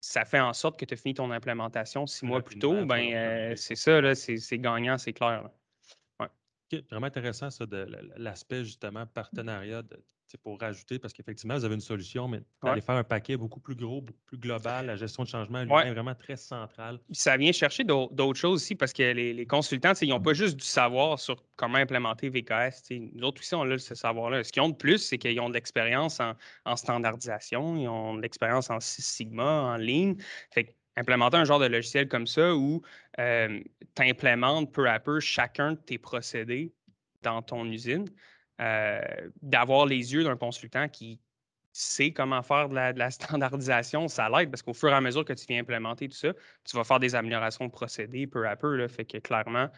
[0.00, 2.86] ça fait en sorte que tu as fini ton implémentation six mois plus tôt.
[2.86, 5.50] Ben, c'est ça, c'est gagnant, c'est clair.
[6.90, 10.02] Vraiment intéressant, ça, de l'aspect justement partenariat de,
[10.38, 13.74] pour rajouter, parce qu'effectivement, vous avez une solution, mais d'aller faire un paquet beaucoup plus
[13.74, 17.00] gros, beaucoup plus global, la gestion de changement est vraiment très centrale.
[17.10, 20.64] Ça vient chercher d'autres choses aussi, parce que les, consultants, ils n'ont pas juste du
[20.64, 22.90] savoir sur comment implémenter VKS.
[22.90, 24.44] Nous autres aussi, on a ce savoir-là.
[24.44, 26.20] Ce qu'ils ont de plus, c'est qu'ils ont de l'expérience
[26.64, 30.16] en, standardisation, ils ont de l'expérience en Six Sigma, en ligne.
[30.50, 32.82] Fait implémenter un genre de logiciel comme ça où
[33.18, 33.60] euh,
[33.94, 36.72] tu implémentes peu à peu chacun de tes procédés
[37.22, 38.08] dans ton usine,
[38.60, 39.00] euh,
[39.42, 41.20] d'avoir les yeux d'un consultant qui
[41.72, 45.32] sait comment faire de la, standardisation, ça l'aide parce qu'au fur et à mesure que
[45.32, 46.32] tu viens implémenter tout ça,
[46.64, 48.86] tu vas faire des améliorations de procédés peu à peu.
[48.88, 49.68] Fait que clairement,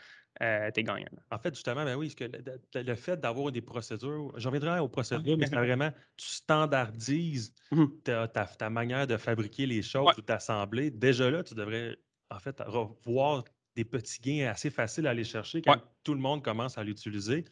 [0.40, 1.06] euh, tu es gagnant.
[1.30, 5.36] En fait, justement, ben oui, que le, fait d'avoir des procédures, j'en reviendrai aux procédures,
[5.36, 10.90] mais c'est vraiment, tu standardises mmh ta, manière de fabriquer les choses ou d'assembler.
[10.90, 11.96] Déjà là, tu devrais,
[12.30, 13.44] en fait, revoir
[13.76, 17.44] des petits gains assez faciles à aller chercher quand tout le monde commence à l'utiliser.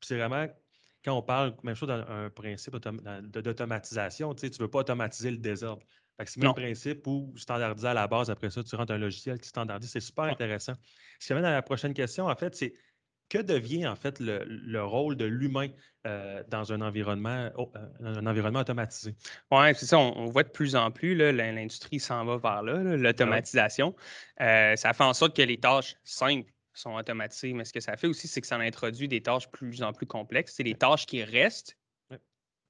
[0.00, 0.46] c'est vraiment
[1.04, 5.82] quand on parle, même chose d'un principe d'automatisation, tu ne veux pas automatiser le désordre.
[6.26, 9.38] C'est le même principe où standardiser à la base, après ça, tu rentres un logiciel
[9.38, 9.90] qui standardise.
[9.90, 10.74] C'est super intéressant.
[11.20, 12.74] Ce qui amène à la prochaine question, en fait, c'est
[13.28, 15.68] que devient en fait le, rôle de l'humain
[16.06, 17.64] euh, dans un environnement, euh,
[18.00, 19.14] un environnement automatisé?
[19.50, 19.98] Oui, c'est ça.
[19.98, 23.94] On, voit de plus en plus, l'industrie s'en va vers là, ah l'automatisation.
[24.38, 28.06] ça fait en sorte que les tâches simples sont automatisées, mais ce que ça fait
[28.06, 30.54] aussi, c'est que ça introduit des tâches plus en plus complexes.
[30.56, 31.77] C'est les tâches qui restent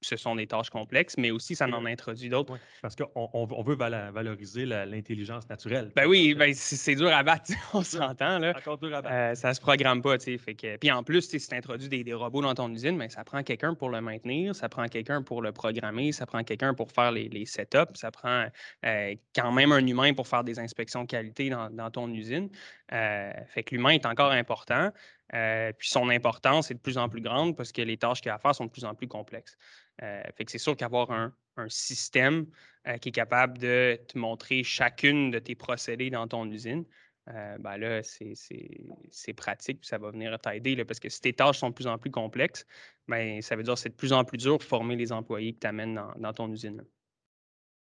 [0.00, 2.58] ce sont des tâches complexes, mais aussi ça en introduit d'autres.
[2.82, 5.92] parce qu'on on veut valoriser l'intelligence naturelle.
[5.96, 8.38] Ben oui, ben c'est dur à battre, on s'entend.
[8.38, 8.54] Là.
[8.56, 9.14] Encore dur à battre.
[9.14, 10.18] Euh, ça se programme pas.
[10.18, 10.76] Fait que...
[10.76, 13.74] Puis en plus, si tu introduis des, robots dans ton usine, ben, ça prend quelqu'un
[13.74, 17.28] pour le maintenir, ça prend quelqu'un pour le programmer, ça prend quelqu'un pour faire les,
[17.28, 18.46] les, setups, ça prend
[18.84, 22.48] euh, quand même un humain pour faire des inspections qualité dans, dans ton usine.
[22.92, 24.90] Euh, fait que l'humain est encore important.
[25.30, 28.36] Puis son importance est de plus en plus grande parce que les tâches qu'il a
[28.36, 29.56] à faire sont de plus en plus complexes.
[30.02, 31.34] Euh, fait que c'est sûr qu'avoir un,
[31.66, 32.46] système
[32.86, 36.84] euh, qui est capable de te montrer chacune de tes procédés dans ton usine,
[37.30, 41.58] euh, ben là, c'est pratique, puis ça va venir t'aider, parce que si tes tâches
[41.58, 42.64] sont de plus en plus complexes,
[43.08, 45.52] ben, ça veut dire que c'est de plus en plus dur de former les employés
[45.52, 46.84] que tu amènes dans, ton usine.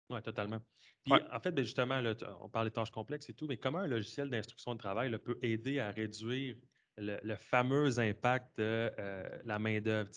[0.09, 0.61] Oui, totalement.
[1.09, 2.01] En fait, ben, justement,
[2.39, 5.37] on parle des tâches complexes et tout, mais comment un logiciel d'instruction de travail peut
[5.41, 6.55] aider à réduire
[6.97, 8.91] le, fameux impact de
[9.45, 10.09] la main-d'œuvre?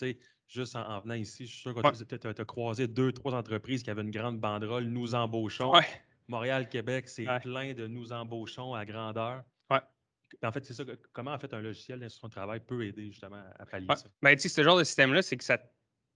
[0.51, 3.90] juste en, venant ici, je suis sûr que tu as, croisé deux, trois entreprises qui
[3.90, 5.73] avaient une grande banderole Nous embauchons.
[6.29, 9.45] Montréal, Québec, c'est plein de nous embauchons à grandeur.
[10.45, 10.85] En fait, c'est ça.
[11.12, 14.07] Comment en fait un logiciel d'instruction de travail peut aider justement à pallier ça?
[14.23, 15.59] Ben, ce genre de système-là, c'est que ça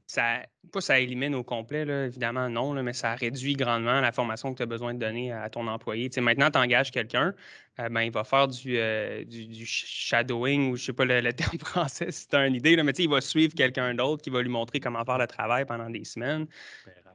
[0.06, 4.52] ça, pas ça élimine au complet, là, évidemment, non, mais ça réduit grandement la formation
[4.52, 6.10] que tu as besoin de donner à ton employé.
[6.18, 7.34] maintenant, tu engages quelqu'un,
[7.80, 11.32] euh, ben, il va faire du, euh, du, shadowing, ou je ne sais pas le,
[11.32, 14.30] terme français si tu as une idée, là, mais il va suivre quelqu'un d'autre qui
[14.30, 16.46] va lui montrer comment faire le travail pendant des semaines.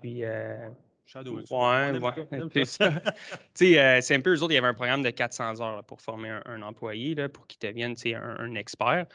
[0.01, 0.69] Puis, euh,
[1.05, 1.41] Shadow.
[1.49, 2.65] Ouais, ouais.
[4.01, 6.39] c'est un peu eux autres, il y avait un programme de 400 heures pour former
[6.45, 9.05] un, employé, là, pour qu'il devienne un, un expert.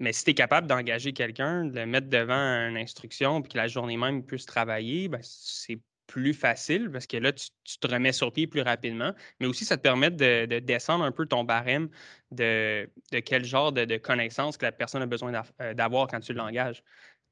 [0.00, 3.56] Mais si tu es capable d'engager quelqu'un, de le mettre devant une instruction, puis que
[3.56, 8.12] la journée même puisse travailler, ben, c'est plus facile parce que là, tu, te remets
[8.12, 9.12] sur pied plus rapidement.
[9.38, 11.88] Mais aussi, ça te permet de, descendre un peu ton barème
[12.32, 12.90] de,
[13.24, 16.82] quel genre de, connaissances que la personne a besoin euh, d'avoir quand tu l'engages.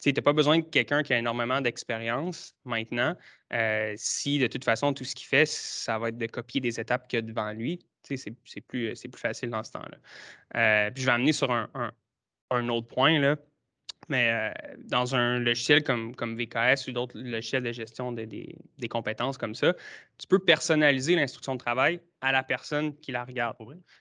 [0.01, 3.17] Tu n'as pas besoin de quelqu'un qui a énormément d'expérience maintenant.
[3.55, 6.79] Euh, si de toute façon, tout ce qu'il fait, ça va être de copier des
[6.79, 9.99] étapes qu'il y a devant lui, c'est plus, plus facile dans ce temps-là.
[10.57, 11.93] Euh, puis je vais amener sur un, un
[12.51, 13.37] autre point, là.
[14.09, 18.57] Mais euh, dans un logiciel comme, comme VKS ou d'autres logiciels de gestion des,
[18.89, 19.75] compétences comme ça,
[20.17, 23.57] tu peux personnaliser l'instruction de travail à la personne qui la regarde.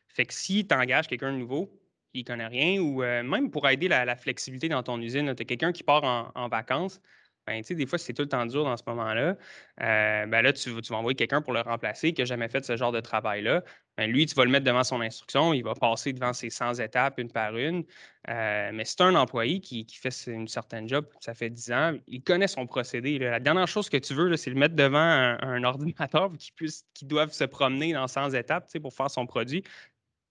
[0.08, 1.71] Fait que si tu engages quelqu'un de nouveau,
[2.13, 5.41] qui ne connaît rien, ou euh, même pour aider la, flexibilité dans ton usine, tu
[5.41, 7.01] as quelqu'un qui part en, en vacances,
[7.47, 9.38] ben, des fois, c'est tout le temps dur dans ce moment-là.
[9.81, 12.75] Euh, ben là, tu, vas envoyer quelqu'un pour le remplacer qui n'a jamais fait ce
[12.75, 13.63] genre de travail-là.
[13.97, 16.75] Ben, lui, tu vas le mettre devant son instruction, il va passer devant ses 100
[16.79, 17.86] étapes une par une.
[18.27, 22.21] Euh, mais c'est un employé qui, fait une certaine job, ça fait 10 ans, il
[22.21, 23.19] connaît son procédé.
[23.19, 27.08] La dernière chose que tu veux, c'est le mettre devant un, ordinateur qui, puisse, qui
[27.31, 29.63] se promener dans 100 étapes pour faire son produit.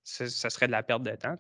[0.03, 1.37] Ce, serait de la perte de temps.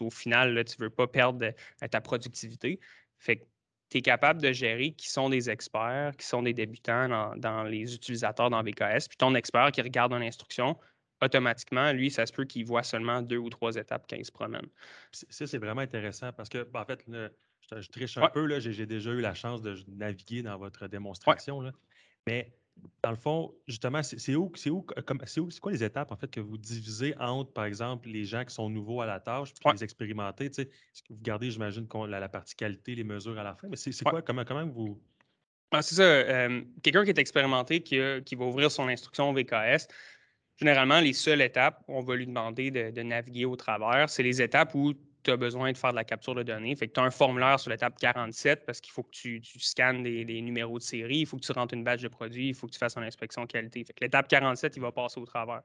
[0.00, 1.52] Au final, tu ne veux pas perdre
[1.88, 2.80] ta productivité.
[3.18, 3.44] Fait que
[3.92, 7.94] tu es capable de gérer qui sont des experts, qui sont des débutants dans, les
[7.94, 9.06] utilisateurs dans VKS.
[9.08, 10.76] Puis ton expert qui regarde une instruction,
[11.22, 14.32] automatiquement, lui, ça se peut qu'il voit seulement deux ou trois étapes quand il se
[14.32, 14.66] promène.
[15.12, 19.10] Ça, c'est vraiment intéressant parce que, ben, en fait, je, triche un peu, j'ai déjà
[19.12, 21.60] eu la chance de naviguer dans votre démonstration.
[21.60, 21.72] Là.
[22.26, 22.52] Mais
[23.02, 24.86] dans le fond, justement, c'est où, c'est où,
[25.26, 28.54] c'est quoi les étapes en fait que vous divisez entre, par exemple, les gens qui
[28.54, 30.70] sont nouveaux à la tâche, puis les expérimenter, tu sais,
[31.08, 34.22] vous gardez, j'imagine, la, la, partie qualité, les mesures à la fin, mais c'est, quoi,
[34.22, 35.00] comment, comment vous...
[35.70, 36.02] Ah, c'est ça.
[36.02, 39.88] Euh, quelqu'un qui est expérimenté, qui, qui, va ouvrir son instruction VKS,
[40.62, 44.40] généralement, les seules étapes où on va lui demander de, naviguer au travers, c'est les
[44.40, 44.94] étapes où
[45.24, 46.74] tu as besoin de faire de la capture de données.
[46.76, 50.02] Fait que tu as un formulaire sur l'étape 47 parce qu'il faut que tu, scannes
[50.02, 52.66] des, numéros de série, il faut que tu rentres une badge de produit, il faut
[52.66, 53.84] que tu fasses une inspection qualité.
[53.84, 55.62] Fait que l'étape 47, il va passer au travers.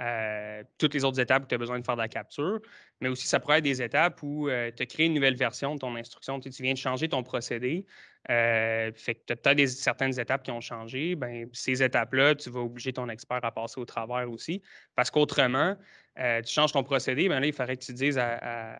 [0.00, 2.60] Euh, toutes les autres étapes où tu as besoin de faire de la capture,
[3.00, 5.74] mais aussi ça pourrait être des étapes où euh, tu as créé une nouvelle version
[5.74, 6.40] de ton instruction.
[6.40, 7.84] Tu, viens de changer ton procédé.
[8.28, 11.14] Euh, fait que tu as peut-être certaines étapes qui ont changé.
[11.14, 14.62] Ben, ces étapes-là, tu vas obliger ton expert à passer au travers aussi.
[14.94, 15.76] Parce qu'autrement,
[16.16, 18.78] tu changes ton procédé, ben là, il faudrait que tu dises à,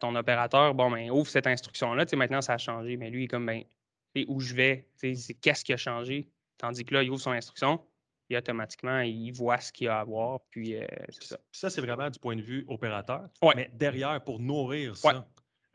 [0.00, 2.06] ton opérateur bon, ben, ouvre cette instruction-là.
[2.14, 2.96] Maintenant, ça a changé.
[2.96, 3.64] Mais lui, il est comme ben,
[4.28, 4.88] où je vais,
[5.42, 6.28] qu'est-ce qui a changé?
[6.56, 7.80] Tandis que là, il ouvre son instruction,
[8.30, 10.40] et automatiquement, il voit ce qu'il y a à voir.
[10.50, 11.38] Puis, euh, ça.
[11.50, 13.28] ça c'est vraiment du point de vue opérateur.
[13.56, 15.26] Mais derrière, pour nourrir ça,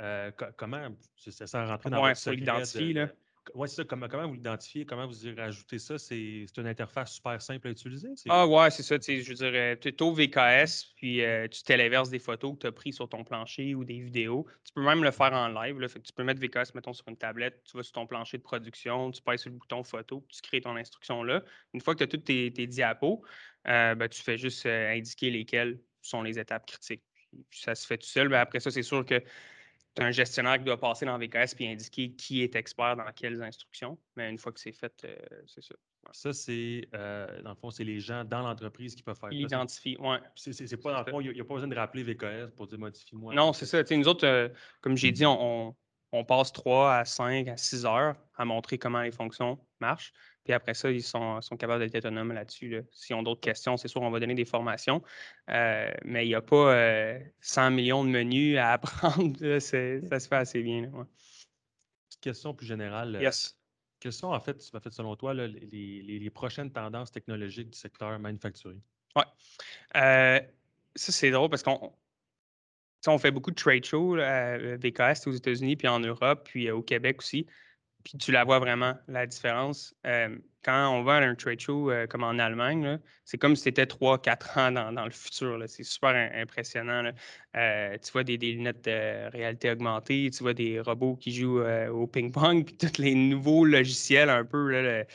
[0.02, 3.08] euh, comment, c'est ça rentrer dans ouais, l'identifier,
[3.56, 3.84] ouais, c'est ça.
[3.84, 4.86] Comment, comment vous l'identifiez?
[4.86, 5.98] Comment vous y rajoutez ça?
[5.98, 8.10] C'est une interface super simple à utiliser?
[8.30, 8.96] Ah ouais, c'est ça.
[8.96, 12.72] Je dirais, tu es au VKS, puis euh, tu téléverses des photos que tu as
[12.72, 14.48] prises sur ton plancher ou des vidéos.
[14.64, 15.80] Tu peux même le faire en live.
[15.80, 18.08] Là, fait que tu peux mettre VKS, mettons, sur une tablette, tu vas sur ton
[18.08, 21.44] plancher de production, tu passes sur le bouton photo, tu crées ton instruction là.
[21.74, 23.24] Une fois que tu as toutes tes, diapos,
[23.68, 27.04] euh, ben, tu fais juste euh, indiquer lesquelles sont les étapes critiques.
[27.50, 28.30] Puis, ça se fait tout seul.
[28.30, 29.22] Ben, après ça, c'est sûr que
[29.96, 33.12] tu as un gestionnaire qui doit passer dans VKS et indiquer qui est expert dans
[33.16, 33.98] quelles instructions.
[34.16, 35.16] Mais une fois que c'est fait, euh,
[35.48, 35.76] c'est ça.
[36.12, 39.36] Ça, c'est, euh, dans le fond, c'est les gens dans l'entreprise qui peuvent faire ça.
[39.36, 39.48] Ils
[40.00, 40.18] oui.
[40.36, 42.78] C'est pas, dans le fond, il n'y a, pas besoin de rappeler VKS pour dire
[42.78, 43.34] modifie-moi.
[43.34, 43.82] Non, c'est ça.
[43.96, 44.50] nous autres, euh,
[44.82, 45.76] comme j'ai dit, on,
[46.12, 50.12] on, passe 3 à 5 à 6 heures à montrer comment les fonctions marchent.
[50.44, 52.84] Puis après ça, ils sont, capables d'être autonomes là-dessus.
[52.92, 55.02] S'ils ont d'autres questions, c'est sûr, on va donner des formations.
[55.50, 56.76] Euh, mais il n'y a pas
[57.40, 59.38] 100 euh, millions de menus à apprendre.
[59.60, 60.92] ça se fait assez bien.
[62.20, 63.16] Question plus générale.
[63.16, 63.58] Euh, yes.
[64.00, 68.82] Quelles sont, en fait, fait selon toi, les, prochaines tendances technologiques du secteur manufacturier?
[69.16, 69.24] Oui.
[69.94, 70.42] ça,
[70.96, 71.94] c'est drôle parce qu'on
[73.08, 76.82] on fait beaucoup de trade shows à VKS aux États-Unis, puis en Europe, puis au
[76.82, 77.48] Québec aussi.
[78.04, 79.96] Puis tu la vois vraiment, la différence.
[80.64, 84.60] Quand on va à un trade show comme en Allemagne, c'est comme si c'était 3-4
[84.60, 85.62] ans dans, le futur.
[85.68, 87.12] C'est super impressionnant.
[87.54, 92.66] Tu vois des, lunettes de réalité augmentée, tu vois des robots qui jouent au ping-pong,
[92.66, 95.06] puis tous les nouveaux logiciels un peu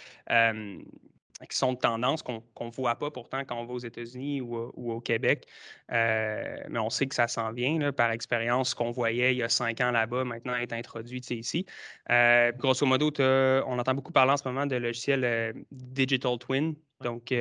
[1.46, 4.56] qui sont de tendance qu'on ne voit pas pourtant quand on va aux États-Unis ou,
[4.56, 5.46] au Québec.
[5.92, 7.92] Euh, mais on sait que ça s'en vient.
[7.92, 11.64] par expérience, ce qu'on voyait il y a cinq ans là-bas, maintenant est introduit ici.
[12.10, 16.74] Euh, grosso modo, on entend beaucoup parler en ce moment de logiciels euh, Digital Twin,
[17.02, 17.32] donc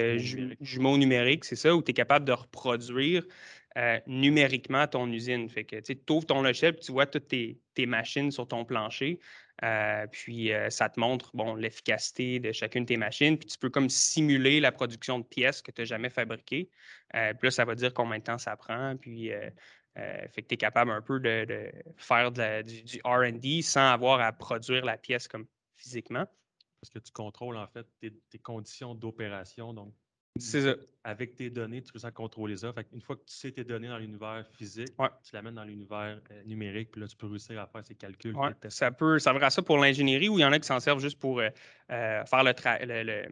[0.62, 3.24] jumeaux numériques, c'est ça, où tu es capable de reproduire
[4.08, 5.50] numériquement ton usine.
[5.50, 8.66] Fait que tu ouvres ton logiciel et tu vois toutes tes, tes, machines sur ton
[8.66, 9.20] plancher.
[9.64, 13.38] Euh, puis euh, ça te montre bon, l'efficacité de chacune de tes machines.
[13.38, 16.70] Puis tu peux comme simuler la production de pièces que tu n'as jamais fabriquées.
[17.16, 18.96] Euh, puis là, ça va dire combien de temps ça prend.
[18.98, 19.32] Puis
[19.96, 24.86] fait que tu es capable un peu de, faire du, RD sans avoir à produire
[24.86, 26.28] la pièce comme physiquement.
[26.80, 29.74] Parce que tu contrôles en fait tes conditions d'opération.
[29.74, 29.92] Donc,
[30.40, 30.76] c'est ça.
[31.04, 32.74] Avec tes données, tu peux ça contrôler ça.
[32.92, 36.44] une fois que tu sais tes données dans l'univers physique, tu l'amènes dans l'univers euh,
[36.44, 38.36] numérique, puis là, tu peux réussir à faire ces calculs.
[38.68, 41.00] Ça peut servir à ça pour l'ingénierie ou il y en a qui s'en servent
[41.00, 41.50] juste pour euh,
[41.92, 43.26] euh, faire le,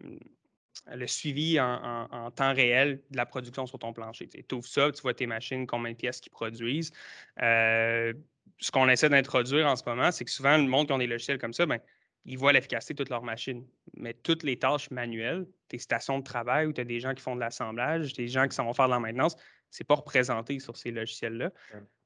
[0.96, 4.28] le, suivi en, temps réel de la production sur ton plancher.
[4.28, 6.94] Tu ouvres ça, tu vois tes machines, combien de pièces qui produisent.
[7.38, 11.08] ce qu'on essaie d'introduire en ce moment, c'est que souvent, le monde qui ont des
[11.08, 11.80] logiciels comme ça, ben,
[12.26, 13.66] ils voient l'efficacité de toutes leurs machines.
[13.98, 17.22] Mais toutes les tâches manuelles, tes stations de travail où tu as des gens qui
[17.22, 19.36] font de l'assemblage, des gens qui s'en vont faire de la maintenance,
[19.70, 21.52] c'est pas représenté sur ces logiciels-là.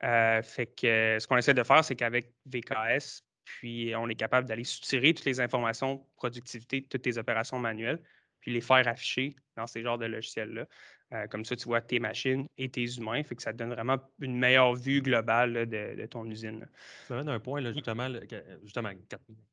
[0.04, 4.48] Euh, fait que ce qu'on essaie de faire, c'est qu'avec VKS, puis on est capable
[4.48, 8.02] d'aller soutirer toutes les informations productivité de toutes tes opérations manuelles,
[8.40, 10.66] puis les faire afficher dans ces genres de logiciels-là.
[11.12, 13.24] Euh, comme ça, tu vois tes machines et tes humains.
[13.24, 16.68] Fait que ça te donne vraiment une meilleure vue globale de, ton usine.
[17.08, 18.08] Ça donne un point, justement,
[18.62, 18.92] justement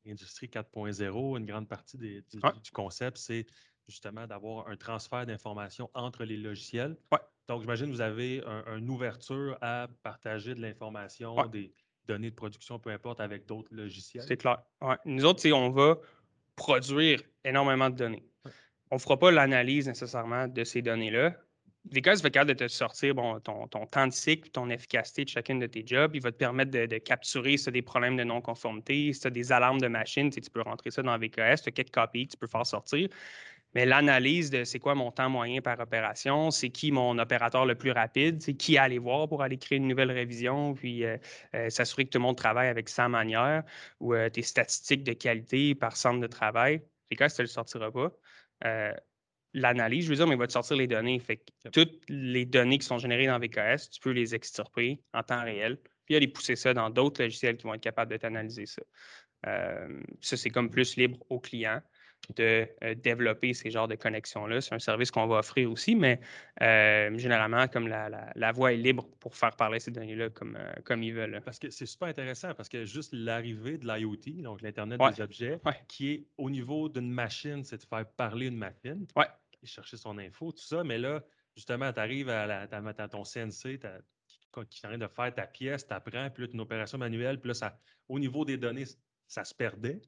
[0.05, 2.23] Industrie 4.0, une grande partie du,
[2.71, 3.47] concept, c'est
[3.87, 6.95] justement d'avoir un transfert d'informations entre les logiciels.
[7.47, 8.43] Donc, j'imagine que vous avez
[8.75, 11.73] une ouverture à partager de l'information, des
[12.07, 14.25] données de production, peu importe, avec d'autres logiciels.
[14.27, 14.61] C'est clair.
[15.05, 15.97] Nous autres, on va
[16.55, 18.23] produire énormément de données.
[18.91, 21.35] On ne fera pas l'analyse nécessairement de ces données-là,
[21.91, 25.67] VKS va capable de te sortir ton, temps de cycle, ton efficacité de chacune de
[25.67, 26.15] tes jobs.
[26.15, 29.27] Il va te permettre de, capturer si tu as des problèmes de non-conformité, si tu
[29.27, 32.27] as des alarmes de machine, tu, peux rentrer ça dans VKS, tu as quelques copies
[32.27, 33.07] que tu peux faire sortir.
[33.75, 37.75] Mais l'analyse de c'est quoi mon temps moyen par opération, c'est qui mon opérateur le
[37.75, 41.17] plus rapide, c'est qui aller voir pour aller créer une nouvelle révision, puis euh,
[41.53, 43.63] euh, s'assurer que tout le monde travaille avec sa manière,
[43.99, 46.81] ou euh, tes statistiques de qualité par centre de travail.
[47.11, 48.11] VKS, tu ne le sortiras pas
[49.53, 51.19] l'analyse, je veux dire, mais il va te sortir les données.
[51.19, 55.43] Fait toutes les données qui sont générées dans VKS, tu peux les extirper en temps
[55.43, 58.81] réel, puis aller pousser ça dans d'autres logiciels qui vont être capables de t'analyser ça.
[59.45, 61.81] Euh, ça, c'est comme plus libre au client
[62.35, 64.59] de euh, développer ces genres de connexions-là.
[64.59, 66.19] C'est un service qu'on va offrir aussi, mais
[66.61, 71.13] euh, généralement, comme la, voie est libre pour faire parler ces données-là comme, comme ils
[71.13, 71.39] veulent.
[71.45, 75.59] Parce que c'est super intéressant, parce que juste l'arrivée de l'IoT, donc l'Internet des objets,
[75.87, 79.05] qui est au niveau d'une machine, c'est de faire parler une machine.
[79.15, 79.27] Ouais
[79.67, 80.83] chercher son info, tout ça.
[80.83, 81.23] Mais là,
[81.55, 82.67] justement, tu arrives à,
[83.09, 86.53] ton CNC qui, est en train de faire ta pièce, tu apprends, puis là, tu
[86.53, 88.85] une opération manuelle, puis là, ça, au niveau des données,
[89.27, 90.01] ça se perdait.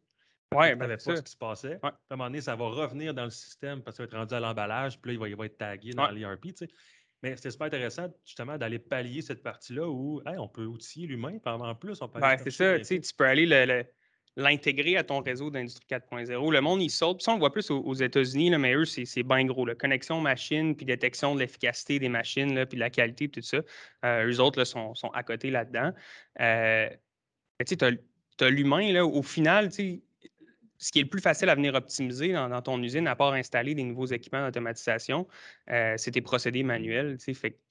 [0.56, 1.80] Oui, ben, pas ce qui se passait.
[1.84, 4.18] À un moment donné, ça va revenir dans le système parce que ça va être
[4.18, 6.48] rendu à l'emballage, puis là, il va, être tagué dans l'ERP.
[7.22, 11.76] Mais c'est super intéressant, justement, d'aller pallier cette partie-là où on peut outiller l'humain, en
[11.76, 13.86] plus, on peut ben, c'est ça, tu peux aller le
[14.40, 16.52] l'intégrer à ton réseau d'industrie 4.0.
[16.52, 17.18] Le monde, il saute.
[17.18, 19.66] Puis ça, on le voit plus aux, États-Unis, mais eux, c'est bien gros.
[19.66, 23.42] La connexion machine, puis détection de l'efficacité des machines, là, puis de la qualité, tout
[23.42, 23.58] ça.
[24.06, 25.92] Euh, eux autres là, sont, sont, à côté là-dedans.
[26.40, 26.90] Euh,
[27.66, 29.70] tu as, l'humain, au final,
[30.80, 33.76] ce qui est le plus facile à venir optimiser dans, ton usine, à part installer
[33.76, 35.28] des nouveaux équipements d'automatisation,
[35.70, 37.18] euh, c'est tes procédés manuels.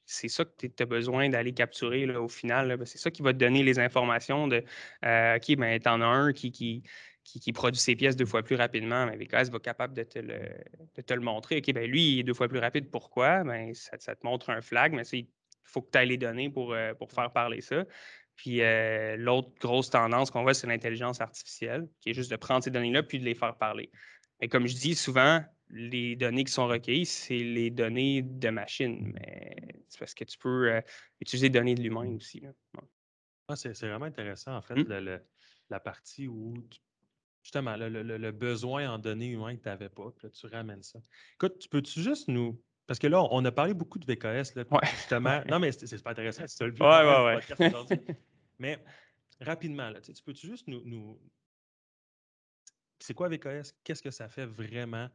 [0.05, 2.79] C'est ça que tu as besoin d'aller capturer au final.
[2.85, 4.63] C'est ça qui va te donner les informations de
[5.07, 6.83] euh, OK, ben, tu en as un qui, qui,
[7.25, 10.19] qui, produit ses pièces deux fois plus rapidement, mais VKS va être capable de te
[10.19, 10.41] le,
[10.97, 11.59] de te le montrer.
[11.59, 12.91] OK, ben, lui, il est deux fois plus rapide.
[12.91, 13.43] Pourquoi?
[13.43, 15.27] Ben, ça, te montre un flag, mais il
[15.65, 17.85] faut que tu ailles les données pour, euh, pour faire parler ça.
[18.39, 22.63] Puis euh, l'autre grosse tendance qu'on voit, c'est l'intelligence artificielle, qui est juste de prendre
[22.63, 23.91] ces données-là puis de les faire parler.
[24.41, 29.13] Mais comme je dis souvent, les données qui sont recueillies, c'est les données de machine.
[29.13, 29.57] Mais
[29.89, 30.81] c'est parce que tu peux euh,
[31.21, 32.41] utiliser les données de l'humain aussi.
[33.49, 35.21] Ah, c'est, vraiment intéressant, en fait, mmh.
[35.71, 36.55] la partie où
[37.43, 41.01] justement le, besoin en données humaines que tu n'avais pas, puis là, tu ramènes ça.
[41.35, 44.65] Écoute, tu peux-tu juste nous parce que là, on a parlé beaucoup de VKS, là,
[44.95, 45.43] justement.
[45.47, 46.81] Non, mais c'est pas intéressant, c'est le but.
[46.81, 48.17] Ouais, ouais, ouais.
[48.59, 48.79] mais
[49.43, 51.21] rapidement, là, tu peux-tu juste nous.
[52.99, 53.75] C'est quoi VKS?
[53.85, 55.09] Qu'est-ce que ça fait vraiment?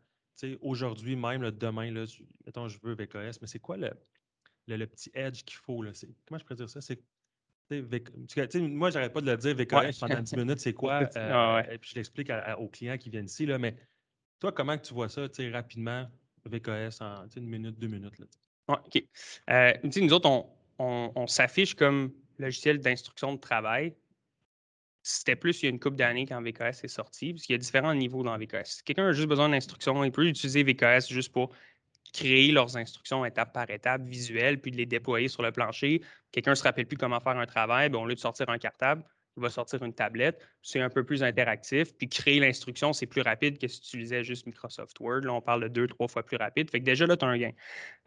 [0.61, 2.05] Aujourd'hui même, là, demain, là,
[2.45, 3.91] mettons, je veux VKS, mais c'est quoi le,
[4.67, 5.81] le, petit edge qu'il faut?
[5.81, 5.91] Là?
[6.27, 6.79] Comment je pourrais dire ça?
[6.79, 7.01] C'est
[8.59, 11.09] moi, j'arrête pas de le dire, VKS pendant 10 minutes, c'est quoi?
[11.17, 13.47] Euh, et puis je l'explique aux clients qui viennent ici.
[13.47, 13.75] Là, mais
[14.39, 16.07] toi, comment tu vois ça rapidement?
[16.45, 18.19] VKS en une minute, deux minutes.
[18.19, 18.25] Là.
[18.67, 19.03] OK.
[19.49, 20.47] Euh, nous autres,
[20.79, 23.95] on, s'affiche comme logiciel d'instruction de travail.
[25.01, 27.55] C'était plus il y a une couple d'années quand VKS est sorti, parce qu'il y
[27.55, 28.65] a différents niveaux dans VKS.
[28.65, 31.51] Si quelqu'un a juste besoin d'instructions, il peut utiliser VKS juste pour
[32.13, 36.01] créer leurs instructions étape par étape, visuelles, puis de les déployer sur le plancher.
[36.31, 38.57] Quelqu'un ne se rappelle plus comment faire un travail, bien, au lieu de sortir un
[38.57, 39.03] cartable,
[39.37, 40.45] il va sortir une tablette.
[40.61, 41.95] C'est un peu plus interactif.
[41.95, 45.21] Puis créer l'instruction, c'est plus rapide que si tu utilisais juste Microsoft Word.
[45.21, 46.69] Là, on parle de deux, trois fois plus rapide.
[46.69, 47.51] Fait que déjà, là, tu as un gain.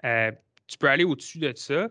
[0.04, 0.32] Euh,
[0.66, 1.88] tu peux aller au-dessus de ça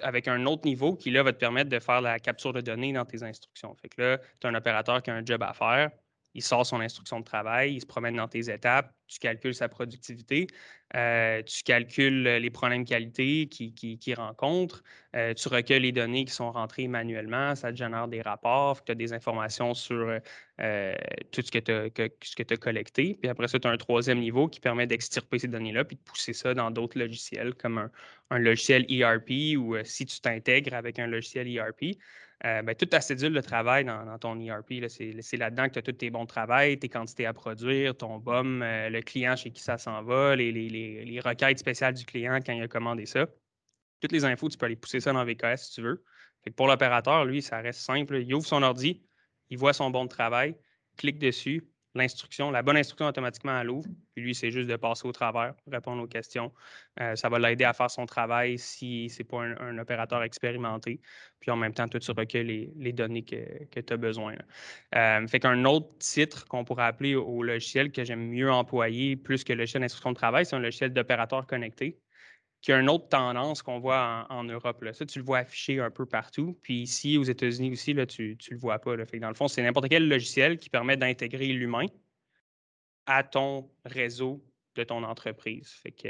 [0.00, 2.92] avec un autre niveau qui, là, va te permettre de faire la capture de données
[2.92, 3.74] dans tes instructions.
[3.76, 5.90] Fait que là, tu as un opérateur qui a un job à faire
[6.34, 9.68] il sort son instruction de travail, il se promène dans tes étapes, tu calcules sa
[9.68, 10.46] productivité,
[10.94, 14.82] euh, tu calcules les problèmes qualité qu'il rencontre,
[15.16, 18.92] euh, tu recueilles les données qui sont rentrées manuellement, ça te génère des rapports, tu
[18.92, 20.18] as des informations sur
[20.60, 20.94] euh,
[21.32, 23.18] tout ce que tu as, collecté.
[23.20, 26.02] Puis après ça, tu as un troisième niveau qui permet d'extirper ces données-là puis de
[26.02, 27.90] pousser ça dans d'autres logiciels comme
[28.30, 31.96] un, logiciel ERP ou si tu t'intègres avec un logiciel ERP,
[32.44, 35.82] euh, ben, toute ta cédule de travail dans, ton ERP, c'est là-dedans que tu as
[35.82, 39.50] tous tes bons de travail, tes quantités à produire, ton BOM, euh, le client chez
[39.50, 43.26] qui ça s'en va, les, requêtes spéciales du client quand il a commandé ça.
[44.00, 46.04] Toutes les infos, tu peux aller pousser ça dans VKS si tu veux.
[46.56, 48.18] pour l'opérateur, lui, ça reste simple.
[48.18, 49.02] Il ouvre son ordi,
[49.50, 50.54] il voit son bon de travail,
[50.96, 53.88] clique dessus, l'instruction, la bonne instruction automatiquement à l'ouvre.
[54.14, 56.52] Puis lui, c'est juste de passer au travers, répondre aux questions.
[57.00, 61.00] Euh, ça va l'aider à faire son travail si ce n'est pas un, opérateur expérimenté.
[61.40, 64.34] Puis en même temps, toi, tu recueilles les, données que, tu as besoin.
[64.94, 69.44] Euh, fait qu'un autre titre qu'on pourrait appeler au logiciel que j'aime mieux employer plus
[69.44, 71.98] que le logiciel d'instruction de travail, c'est un logiciel d'opérateur connecté
[72.60, 74.82] qui a une autre tendance qu'on voit en, Europe.
[74.82, 74.92] Là.
[74.92, 76.58] Ça, tu le vois affiché un peu partout.
[76.62, 78.96] Puis ici, aux États-Unis aussi, là, tu ne le vois pas.
[78.96, 79.06] Là.
[79.06, 81.86] Fait dans le fond, c'est n'importe quel logiciel qui permet d'intégrer l'humain
[83.06, 84.44] à ton réseau
[84.74, 85.70] de ton entreprise.
[85.82, 86.08] Fait que,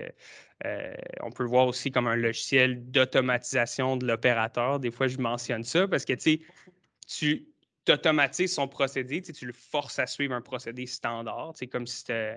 [0.66, 4.80] euh, on peut le voir aussi comme un logiciel d'automatisation de l'opérateur.
[4.80, 7.46] Des fois, je mentionne ça parce que tu
[7.90, 12.36] automatises son procédé, tu, le forces à suivre un procédé standard, comme si euh,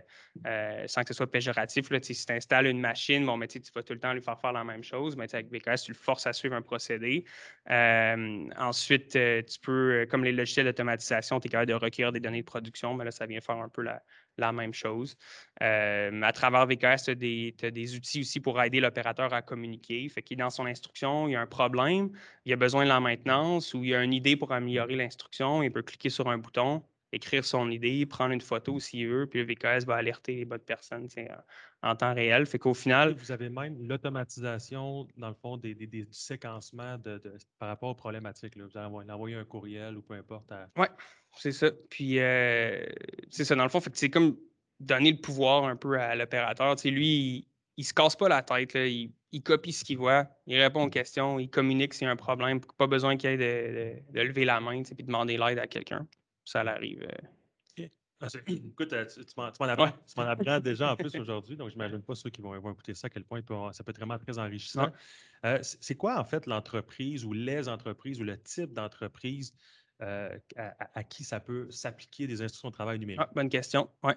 [0.88, 3.94] sans que ce soit péjoratif, si tu installes une machine, bon, mais tu vas tout
[3.94, 6.34] le temps lui faire faire la même chose, mais avec VKS, tu le forces à
[6.34, 7.26] suivre un procédé.
[7.70, 12.20] Euh, ensuite, euh, tu peux, comme les logiciels d'automatisation, tu es capable de recueillir des
[12.20, 14.02] données de production, mais là, ça vient faire un peu la,
[14.38, 15.16] la même chose.
[15.62, 20.08] Euh, à travers VKS, tu as, des outils aussi pour aider l'opérateur à communiquer.
[20.10, 22.10] Fait qu'il est dans son instruction, il y a un problème,
[22.46, 25.64] il a besoin de la maintenance ou il y a une idée pour améliorer l'instruction,
[25.64, 29.44] il peut cliquer sur un bouton, écrire son idée, prendre une photo s'il veut, puis
[29.44, 31.08] le VKS va alerter les bonnes personnes
[31.84, 32.46] en, temps réel.
[32.46, 33.14] Fait qu'au final.
[33.14, 37.22] Vous avez même l'automatisation, dans le fond, des, des, séquencements de,
[37.60, 38.58] par rapport aux problématiques.
[38.58, 40.52] Vous allez envoyer un courriel ou peu importe.
[40.78, 40.88] Oui,
[41.38, 41.70] c'est ça.
[41.90, 42.86] Puis, euh,
[43.30, 44.38] c'est ça, dans le fond, c'est comme
[44.80, 46.76] donner le pouvoir un peu à l'opérateur.
[46.86, 47.46] Lui,
[47.78, 48.74] il, ne se casse pas la tête.
[48.76, 52.18] Il, copie ce qu'il voit, il répond aux questions, il communique s'il y a un
[52.18, 52.60] problème.
[52.78, 56.06] Pas besoin qu'il ait de, de, lever la main et de demander l'aide à quelqu'un
[56.46, 57.04] ça l'arrive.
[57.04, 57.88] Euh.
[58.22, 62.30] Ah, écoute, euh, tu, m'en apprends, déjà en plus aujourd'hui, donc je n'imagine pas ceux
[62.30, 64.92] qui vont, écouter ça, à quel point ça peut être vraiment très enrichissant.
[65.44, 69.54] Euh, c'est quoi en fait l'entreprise ou les entreprises ou le type d'entreprise
[70.00, 73.22] à, qui ça peut s'appliquer des instructions de travail numériques?
[73.24, 73.90] Ah, bonne question.
[74.04, 74.16] Ouais.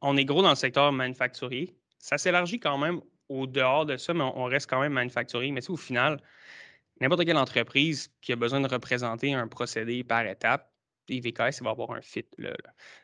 [0.00, 1.74] on est gros dans le secteur manufacturier.
[1.98, 5.52] Ça s'élargit quand même au dehors de ça, mais on, reste quand même manufacturier.
[5.52, 6.20] Mais au final,
[7.00, 10.71] n'importe quelle entreprise qui a besoin de représenter un procédé par étape,
[11.08, 12.24] IVKS, va avoir un fit.
[12.38, 12.52] Là,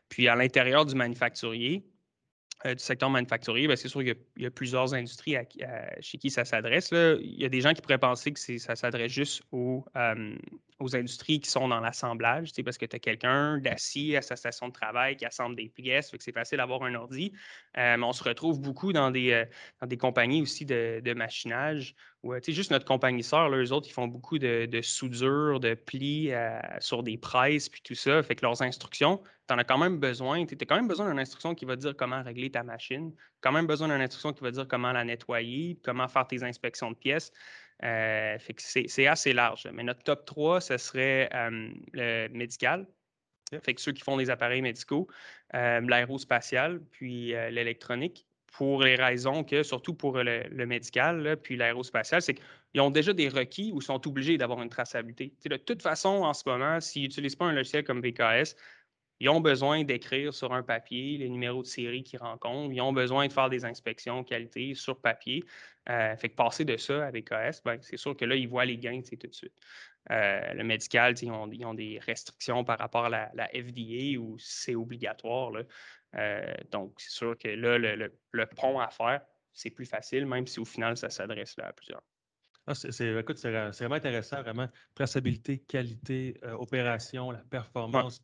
[0.09, 1.85] Puis à l'intérieur du manufacturier,
[2.67, 5.37] euh, du secteur manufacturier, ben, c'est sûr qu'il y, a plusieurs industries
[6.01, 6.91] chez qui ça s'adresse.
[6.93, 9.85] Il y a des gens qui pourraient penser que ça s'adresse juste aux,
[10.79, 14.69] aux, industries qui sont dans l'assemblage, parce que tu as quelqu'un d'assis à sa station
[14.69, 17.33] de travail qui assemble des pièces, fait c'est facile d'avoir un ordi.
[17.77, 19.45] Euh, on se retrouve beaucoup dans des, euh,
[19.81, 23.89] dans des compagnies aussi de, de machinage tu sais, juste notre compagnie sœur, eux autres,
[23.89, 28.23] ils font beaucoup de, de soudure, de plis euh, sur des presses, puis tout ça.
[28.23, 30.45] Fait que leurs instructions, tu en as quand même besoin.
[30.45, 33.53] Tu as quand même besoin d'une instruction qui va dire comment régler ta machine, quand
[33.53, 36.97] même besoin d'une instruction qui va dire comment la nettoyer, comment faire tes inspections de
[36.97, 37.33] pièces.
[37.85, 39.69] Euh, fait que c'est assez large.
[39.73, 42.87] Mais notre top 3, ce serait euh, le médical.
[43.63, 45.09] Fait que ceux qui font des appareils médicaux,
[45.55, 52.81] l'aérospatial, puis l'électronique pour les raisons que, surtout pour le, médical, puis l'aérospatial, c'est qu'ils
[52.81, 55.33] ont déjà des requis ou sont obligés d'avoir une traçabilité.
[55.45, 58.55] de toute façon, en ce moment, s'ils n'utilisent pas un logiciel comme VKS,
[59.21, 62.73] ils ont besoin d'écrire sur un papier les numéros de série qu'ils rencontrent.
[62.73, 65.45] Ils ont besoin de faire des inspections qualité sur papier.
[65.89, 68.65] Euh, fait que passer de ça à VKS, ben, c'est sûr que là, ils voient
[68.65, 69.55] les gains tout de suite.
[70.11, 74.19] Euh, le médical, ils ont, ils ont, des restrictions par rapport à la, la FDA
[74.19, 75.51] où c'est obligatoire.
[75.51, 75.63] Là.
[76.17, 79.21] Euh, donc, c'est sûr que là, le, pont à faire,
[79.53, 82.03] c'est plus facile, même si au final, ça s'adresse à plusieurs.
[82.67, 84.69] Ah, c'est, écoute, c'est, vraiment intéressant, vraiment.
[84.95, 88.23] Traçabilité, qualité, euh, opération, la performance,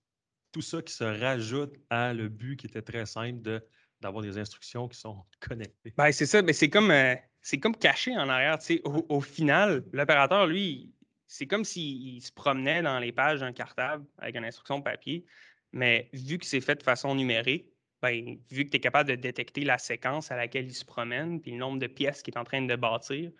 [0.54, 3.60] tout ça qui se rajoute à le but qui était très simple de,
[4.00, 5.92] d'avoir des instructions qui sont connectées.
[5.96, 8.58] Ben, c'est ça, mais c'est comme, euh, c'est comme caché en arrière.
[8.84, 10.94] Au, au final, l'opérateur, lui,
[11.26, 15.26] c'est comme s'il se promenait dans les pages d'un cartable avec une instruction papier,
[15.72, 17.66] mais vu que c'est fait de façon numérique,
[18.00, 21.40] ben, vu que tu es capable de détecter la séquence à laquelle il se promène,
[21.40, 23.32] puis le nombre de pièces qu'il est en train de bâtir,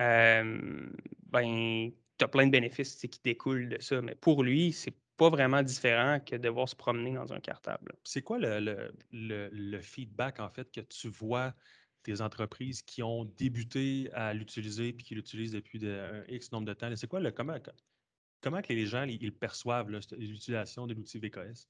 [0.00, 0.88] euh,
[1.28, 4.02] ben, tu as plein de bénéfices qui découlent de ça.
[4.02, 7.92] Mais pour lui, c'est pas vraiment différent que de devoir se promener dans un cartable.
[8.04, 11.52] C'est quoi le, le, feedback, en fait, que tu vois
[12.04, 16.72] des entreprises qui ont débuté à l'utiliser puis qui l'utilisent depuis un X nombre de
[16.72, 16.88] temps?
[16.94, 17.56] C'est quoi le comment,
[18.40, 21.66] comment que les gens ils, perçoivent l'utilisation de l'outil VKS?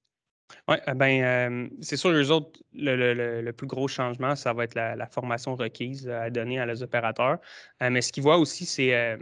[0.69, 4.75] Oui, euh, ben, euh, c'est sûr, eux autres, le, plus gros changement, ça va être
[4.75, 7.39] la, formation requise à donner à les opérateurs.
[7.83, 9.19] Euh, mais ce qu'ils voient aussi, c'est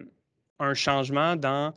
[0.59, 1.73] un changement dans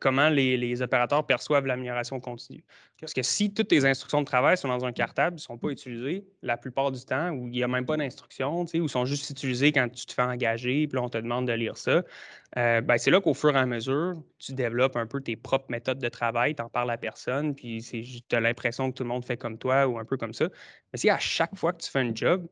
[0.00, 2.64] comment les, opérateurs perçoivent l'amélioration continue.
[3.00, 5.68] Parce que si toutes tes instructions de travail sont dans un cartable, ne sont pas
[5.68, 9.30] utilisées la plupart du temps, ou il n'y a même pas d'instructions, ou sont juste
[9.30, 12.02] utilisées quand tu te fais engager, puis on te demande de lire ça,
[12.56, 15.66] euh, ben, c'est là qu'au fur et à mesure, tu développes un peu tes propres
[15.68, 19.10] méthodes de travail, tu en parles à personne, puis tu as l'impression que tout le
[19.10, 20.48] monde fait comme toi ou un peu comme ça.
[20.92, 22.46] Mais si à chaque fois que tu fais un job,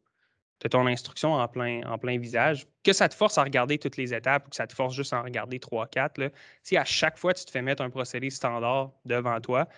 [0.59, 3.79] tu as ton instruction en plein, en plein visage, que ça te force à regarder
[3.79, 6.31] toutes les étapes ou que ça te force juste à en regarder trois, quatre,
[6.63, 9.69] si à chaque fois tu te fais mettre un procédé standard devant toi,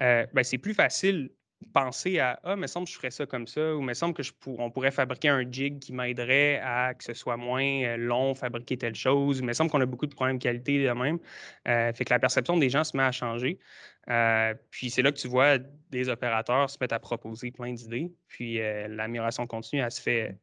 [0.00, 1.30] euh, ben, c'est plus facile
[1.72, 4.22] penser à Ah, me semble que je ferais ça comme ça, ou me semble que
[4.22, 8.34] je on pourrait fabriquer un jig qui m'aiderait à que ce soit moins euh, long,
[8.34, 9.38] fabriquer telle chose.
[9.38, 11.18] Il me semble qu'on a beaucoup de problèmes de qualité de même.
[11.68, 13.58] Euh, fait que la perception des gens se met à changer.
[14.08, 15.58] Euh, puis c'est là que tu vois
[15.90, 18.12] des opérateurs se mettre à proposer plein d'idées.
[18.28, 20.36] Puis l'amélioration continue, elle se fait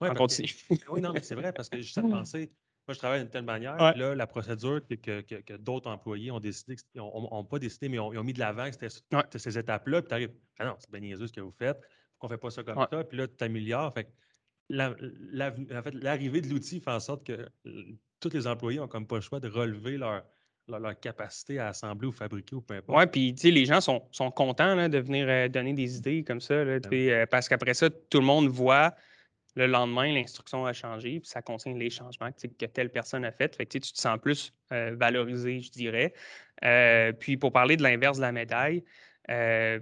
[0.00, 0.48] en continu.
[0.90, 2.50] oui, non, mais c'est vrai, parce que juste à penser,
[2.88, 3.76] moi, je travaille d'une telle manière.
[3.76, 8.24] Là, la procédure que, que, d'autres employés ont décidé, n'ont pas décidé, mais ils ont,
[8.24, 10.00] mis de l'avant, c'était ces étapes-là.
[10.00, 11.78] Puis tu arrives, ah non, c'est bien niaiseux ce que vous faites.
[12.18, 13.04] Pourquoi on ne fait pas ça comme ça?
[13.04, 13.92] Puis là, tu t'améliores.
[13.92, 14.10] Fait
[14.70, 17.46] l'arrivée de l'outil fait en sorte que
[18.20, 20.24] tous les employés ont comme pas le choix de relever leur,
[20.66, 22.98] leur, capacité à assembler ou fabriquer ou peu importe.
[22.98, 25.98] Oui, puis tu sais, les gens sont, sont contents là, de venir euh, donner des
[25.98, 26.64] idées comme ça.
[26.64, 28.94] Là, ben euh, parce qu'après ça, tout le monde voit
[29.56, 33.56] le lendemain, l'instruction a changé, puis ça contient les changements que, telle personne a fait.
[33.56, 36.14] Fait tu te sens plus euh, valorisé, je dirais.
[36.64, 38.84] Euh, puis pour parler de l'inverse de la médaille,
[39.30, 39.80] euh,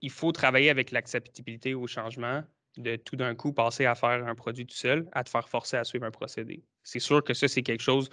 [0.00, 2.42] il faut travailler avec l'acceptabilité au changement,
[2.78, 5.76] de tout d'un coup passer à faire un produit tout seul, à te faire forcer
[5.76, 6.64] à suivre un procédé.
[6.82, 8.08] C'est sûr que ça, c'est quelque chose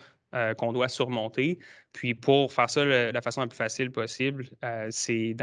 [0.58, 1.58] qu'on doit surmonter.
[1.94, 4.48] Puis pour faire ça de la façon la plus facile possible,
[4.92, 5.34] c'est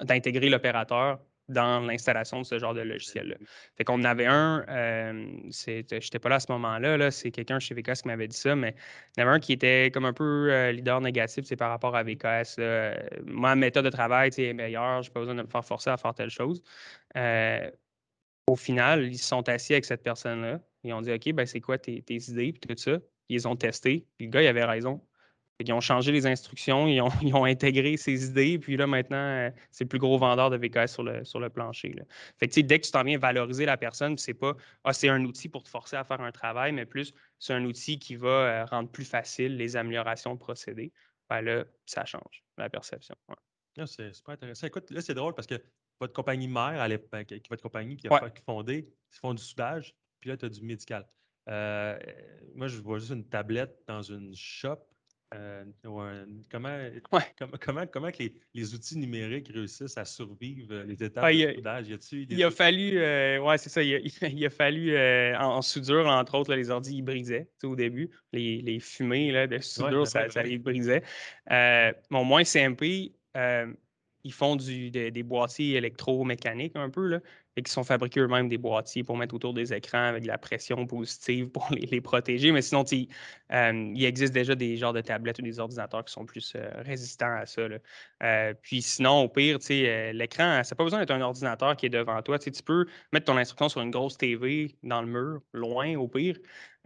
[0.00, 3.36] d'intégrer l'opérateur dans l'installation de ce genre de logiciel-là.
[3.76, 7.58] Fait qu'on avait un, euh, je n'étais pas là à ce moment-là, -là, c'est quelqu'un
[7.58, 8.74] chez VKS qui m'avait dit ça, mais
[9.16, 11.70] il y en avait un qui était comme un peu euh, leader négatif c'est par
[11.70, 12.58] rapport à VKS.
[13.24, 15.96] Ma méthode de travail est meilleure, je n'ai pas besoin de me faire forcer à
[15.96, 16.62] faire telle chose.
[17.16, 17.70] Euh,
[18.46, 20.60] au final, ils se sont assis avec cette personne-là.
[20.84, 22.98] Ils ont dit OK, ben, c'est quoi tes, idées, puis tout ça?
[23.28, 24.06] Ils ont testé.
[24.16, 25.00] Puis le gars, il avait raison.
[25.60, 26.86] Ils ont changé les instructions,
[27.22, 30.56] ils ont, intégré ces idées, puis là, maintenant, euh, c'est le plus gros vendeur de
[30.56, 31.94] VKS sur le, sur le plancher.
[32.38, 35.24] Fait que, dès que tu t'en viens valoriser la personne, c'est pas ah, c'est un
[35.24, 38.28] outil pour te forcer à faire un travail, mais plus c'est un outil qui va
[38.28, 40.92] euh, rendre plus facile les améliorations de procédés.
[41.28, 43.14] Ben là, ça change la perception.
[43.78, 44.66] Ah, c'est super intéressant.
[44.66, 45.62] Écoute, là, c'est drôle parce que
[46.00, 50.36] votre compagnie mère, ben, votre compagnie qui a fondé, ils font du soudage, puis là,
[50.36, 51.06] tu as du médical.
[51.48, 51.98] Euh,
[52.54, 54.78] moi, je vois juste une tablette dans une shop
[55.34, 55.64] euh,
[56.50, 56.78] comment,
[57.60, 58.22] comment, comment, que
[58.54, 61.86] les, outils numériques réussissent à survivre euh, les étapes de soudage?
[62.12, 63.96] il a fallu, euh, ouais, c'est ça, il
[64.46, 64.96] a, fallu,
[65.36, 68.10] en, soudure, entre autres, les ordi, ils brisaient au début.
[68.32, 71.02] Les, les fumées là, de soudure, ça, ça, les brisait.
[72.10, 73.12] bon, moins CMP,
[74.24, 77.20] ils font du, des boîtiers électromécaniques un peu, là,
[77.56, 80.38] et qui sont fabriqués eux-mêmes des boîtiers pour mettre autour des écrans avec de la
[80.38, 82.50] pression positive pour les, protéger.
[82.50, 82.84] Mais sinon,
[83.52, 86.70] euh, il existe déjà des genres de tablettes ou des ordinateurs qui sont plus euh,
[86.76, 87.62] résistants à ça.
[88.22, 91.90] Euh, puis sinon, au pire, l'écran, ça n'a pas besoin d'être un ordinateur qui est
[91.90, 92.38] devant toi.
[92.38, 96.36] Tu peux mettre ton instruction sur une grosse TV dans le mur, loin au pire.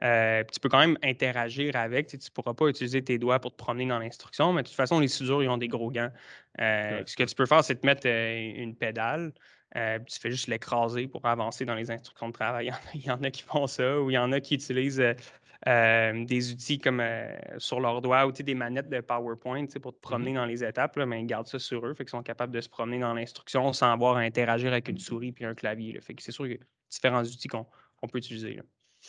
[0.00, 2.08] tu peux quand même interagir avec.
[2.08, 4.76] Tu ne pourras pas utiliser tes doigts pour te promener dans l'instruction, mais de toute
[4.76, 6.10] façon, les soudures, ils ont des gros gants.
[6.58, 9.32] Ce que tu peux faire, c'est te mettre une pédale.
[9.76, 12.72] Euh, tu fais juste l'écraser pour avancer dans les instructions de travail.
[12.94, 15.14] Il y en a qui font ça, ou il y en a qui utilisent euh,
[15.66, 17.02] euh, des outils comme
[17.58, 20.36] sur leurs doigts ou des manettes de PowerPoint pour te promener mm-hmm.
[20.36, 22.68] dans les étapes, mais ils gardent ça sur eux, fait qu'ils sont capables de se
[22.68, 26.00] promener dans l'instruction sans avoir à interagir avec une souris puis un clavier.
[26.00, 27.66] Fait que c'est sûr qu'il y a différents outils qu'on
[28.10, 28.60] peut utiliser.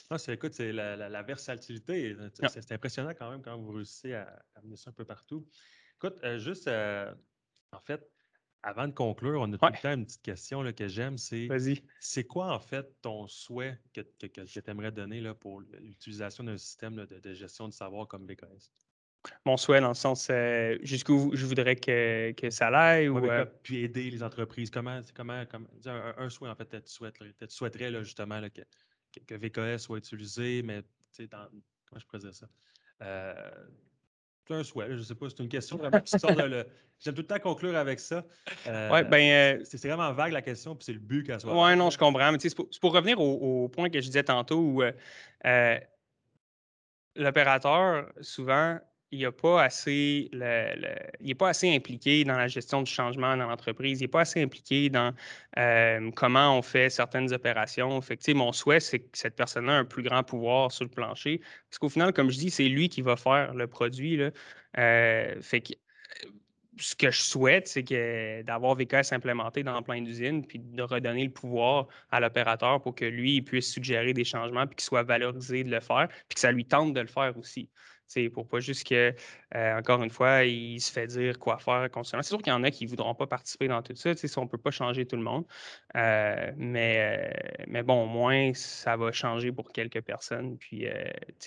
[0.09, 2.15] Ah, c'est, écoute, c'est la, versatilité.
[2.49, 5.47] C'est, impressionnant quand même quand vous réussissez à, amener ça un peu partout.
[5.97, 8.09] Écoute, juste, en fait,
[8.63, 11.17] avant de conclure, on a tout le temps une petite question là, que j'aime.
[11.17, 11.47] C'est
[11.99, 16.57] c'est quoi en fait ton souhait que, que, tu aimerais donner là, pour l'utilisation d'un
[16.57, 18.71] système de, gestion de savoir comme BKS?
[19.45, 23.09] Mon souhait dans le sens euh, jusqu'où je voudrais que, que ça aille.
[23.09, 24.69] ou, euh Puis aider les entreprises.
[24.69, 25.43] Comment, comment,
[25.85, 28.61] un, souhait en fait, tu, souhaiterais, tu souhaiterais là, justement que,
[29.19, 30.81] que, VKS soit utilisé, mais
[31.29, 31.47] dans,
[31.85, 32.47] comment je pourrais dire ça?
[33.01, 33.51] Euh,
[34.47, 36.65] c'est un souhait, je ne sais pas, c'est une question vraiment qui sort de
[36.99, 38.25] J'aime tout le temps conclure avec ça.
[38.65, 41.53] Euh, ben, euh, c'est vraiment vague la question, puis c'est le but qu'elle soit.
[41.53, 42.31] Oui, non, je comprends.
[42.31, 45.79] Mais c'est pour, pour, revenir au, point que je disais tantôt où euh,
[47.15, 48.79] l'opérateur, souvent,
[49.11, 49.31] il n'est
[51.35, 54.01] pas assez impliqué dans la gestion du changement dans l'entreprise.
[54.01, 55.13] Il n'est pas assez impliqué dans
[55.57, 58.01] euh, comment on fait certaines opérations.
[58.01, 61.39] Fait mon souhait, c'est que cette personne-là ait un plus grand pouvoir sur le plancher.
[61.69, 64.19] Parce qu'au final, comme je dis, c'est lui qui va faire le produit.
[64.77, 65.73] Euh, fait que
[66.79, 71.23] ce que je souhaite, c'est que d'avoir VKS implémenté dans plein d'usines, puis de redonner
[71.23, 75.63] le pouvoir à l'opérateur pour que lui puisse suggérer des changements, puis qu'il soit valorisé
[75.63, 77.69] de le faire, puis que ça lui tente de le faire aussi
[78.33, 79.13] pour pas juste que,
[79.55, 82.23] euh, encore une fois, il se fait dire quoi faire constamment.
[82.23, 84.11] C'est sûr qu'il y en a qui ne voudront pas participer dans tout ça.
[84.37, 85.45] On ne peut pas changer tout le monde.
[85.95, 90.57] Euh, mais, euh, mais bon, au moins, ça va changer pour quelques personnes.
[90.57, 90.87] Puis,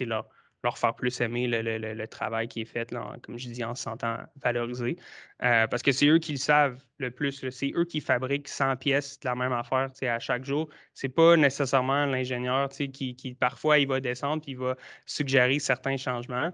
[0.01, 0.29] leur,
[0.63, 3.83] leur faire plus aimer le, travail qui est fait, là, comme je dis, en se
[3.83, 4.97] sentant valorisé.
[5.43, 7.49] Euh, parce que c'est eux qui le savent le plus.
[7.51, 10.69] C'est eux qui fabriquent 100 pièces de la même affaire à chaque jour.
[10.95, 15.97] C'est pas nécessairement l'ingénieur qui, qui, parfois, il va descendre et il va suggérer certains
[15.97, 16.53] changements.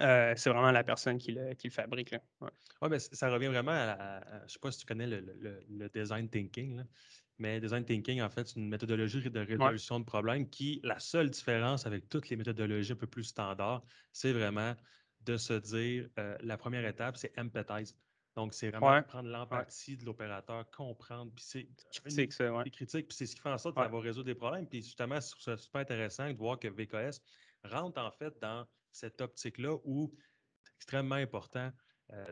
[0.00, 2.14] Euh, c'est vraiment la personne qui le, qui le fabrique.
[2.40, 2.48] Oui,
[2.82, 6.28] ouais, ben, ça revient vraiment à, je ne sais pas si tu connais le, design
[6.28, 6.76] thinking.
[6.76, 6.84] Là.
[7.42, 11.28] Mais design thinking, en fait, c'est une méthodologie de résolution de problèmes qui, la seule
[11.28, 13.82] différence avec toutes les méthodologies un peu plus standards,
[14.12, 14.76] c'est vraiment
[15.22, 17.96] de se dire, euh, la première étape, c'est empathize.
[18.36, 22.70] Donc, c'est vraiment prendre l'empathie de l'opérateur, comprendre, puis c'est critique, ça, ouais.
[22.70, 24.68] critiques, puis c'est ce qui fait en sorte d'avoir résoudre des problèmes.
[24.68, 27.20] Puis justement, c'est super intéressant de voir que VKS
[27.64, 30.14] rentre en fait dans cette optique-là où
[30.62, 31.72] c'est extrêmement important
[32.12, 32.26] euh,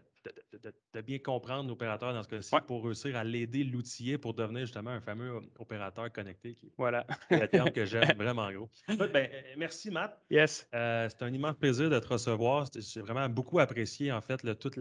[0.92, 4.90] de, bien comprendre l'opérateur dans ce cas-ci pour réussir à l'aider, l'outiller pour devenir justement
[4.90, 6.54] un fameux opérateur connecté.
[6.54, 7.06] Qui, voilà.
[7.30, 8.68] C'est terme que j'aime vraiment gros.
[8.88, 10.20] Ben, euh, merci, Matt.
[10.28, 10.68] Yes.
[10.74, 12.66] Euh, c'est un immense plaisir de te recevoir.
[12.74, 14.76] J'ai vraiment beaucoup apprécié, en fait, toute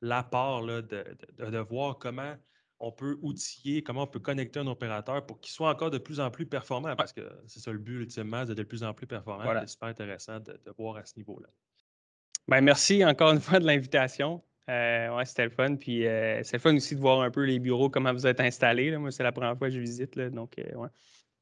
[0.00, 0.80] l'apport de,
[1.38, 2.34] de, voir comment
[2.80, 6.18] on peut outiller, comment on peut connecter un opérateur pour qu'il soit encore de plus
[6.18, 9.06] en plus performant, parce que c'est ça le but ultimement, de de plus en plus
[9.06, 9.44] performant.
[9.60, 11.48] C'est super intéressant de, voir à ce niveau-là.
[12.48, 14.42] Ben, merci encore une fois de l'invitation.
[14.70, 15.76] Euh, ouais, c'était le fun.
[15.76, 18.40] Puis euh, c'est le fun aussi de voir un peu les bureaux, comment vous êtes
[18.40, 18.96] installés.
[18.96, 20.16] Moi, c'est la première fois que je visite.
[20.16, 20.88] Là, donc, euh, ouais.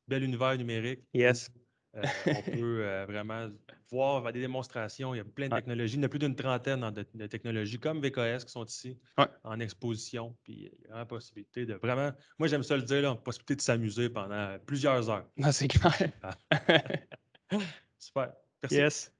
[0.09, 1.01] Bel univers numérique.
[1.15, 1.51] Yes.
[1.95, 3.49] on peut vraiment
[3.91, 5.15] voir des démonstrations.
[5.15, 5.95] Il y a plein de technologies.
[5.95, 8.99] Il y en a plus d'une trentaine de, technologies comme VKS qui sont ici
[9.45, 10.37] en exposition.
[10.45, 12.13] Puis il y a la possibilité de vraiment.
[12.39, 15.27] Moi, j'aime ça le dire, la possibilité de s'amuser pendant plusieurs heures.
[15.43, 15.95] Ah, c'est clair.
[17.99, 18.33] Super.
[18.63, 18.77] Merci.
[18.77, 19.16] Yes.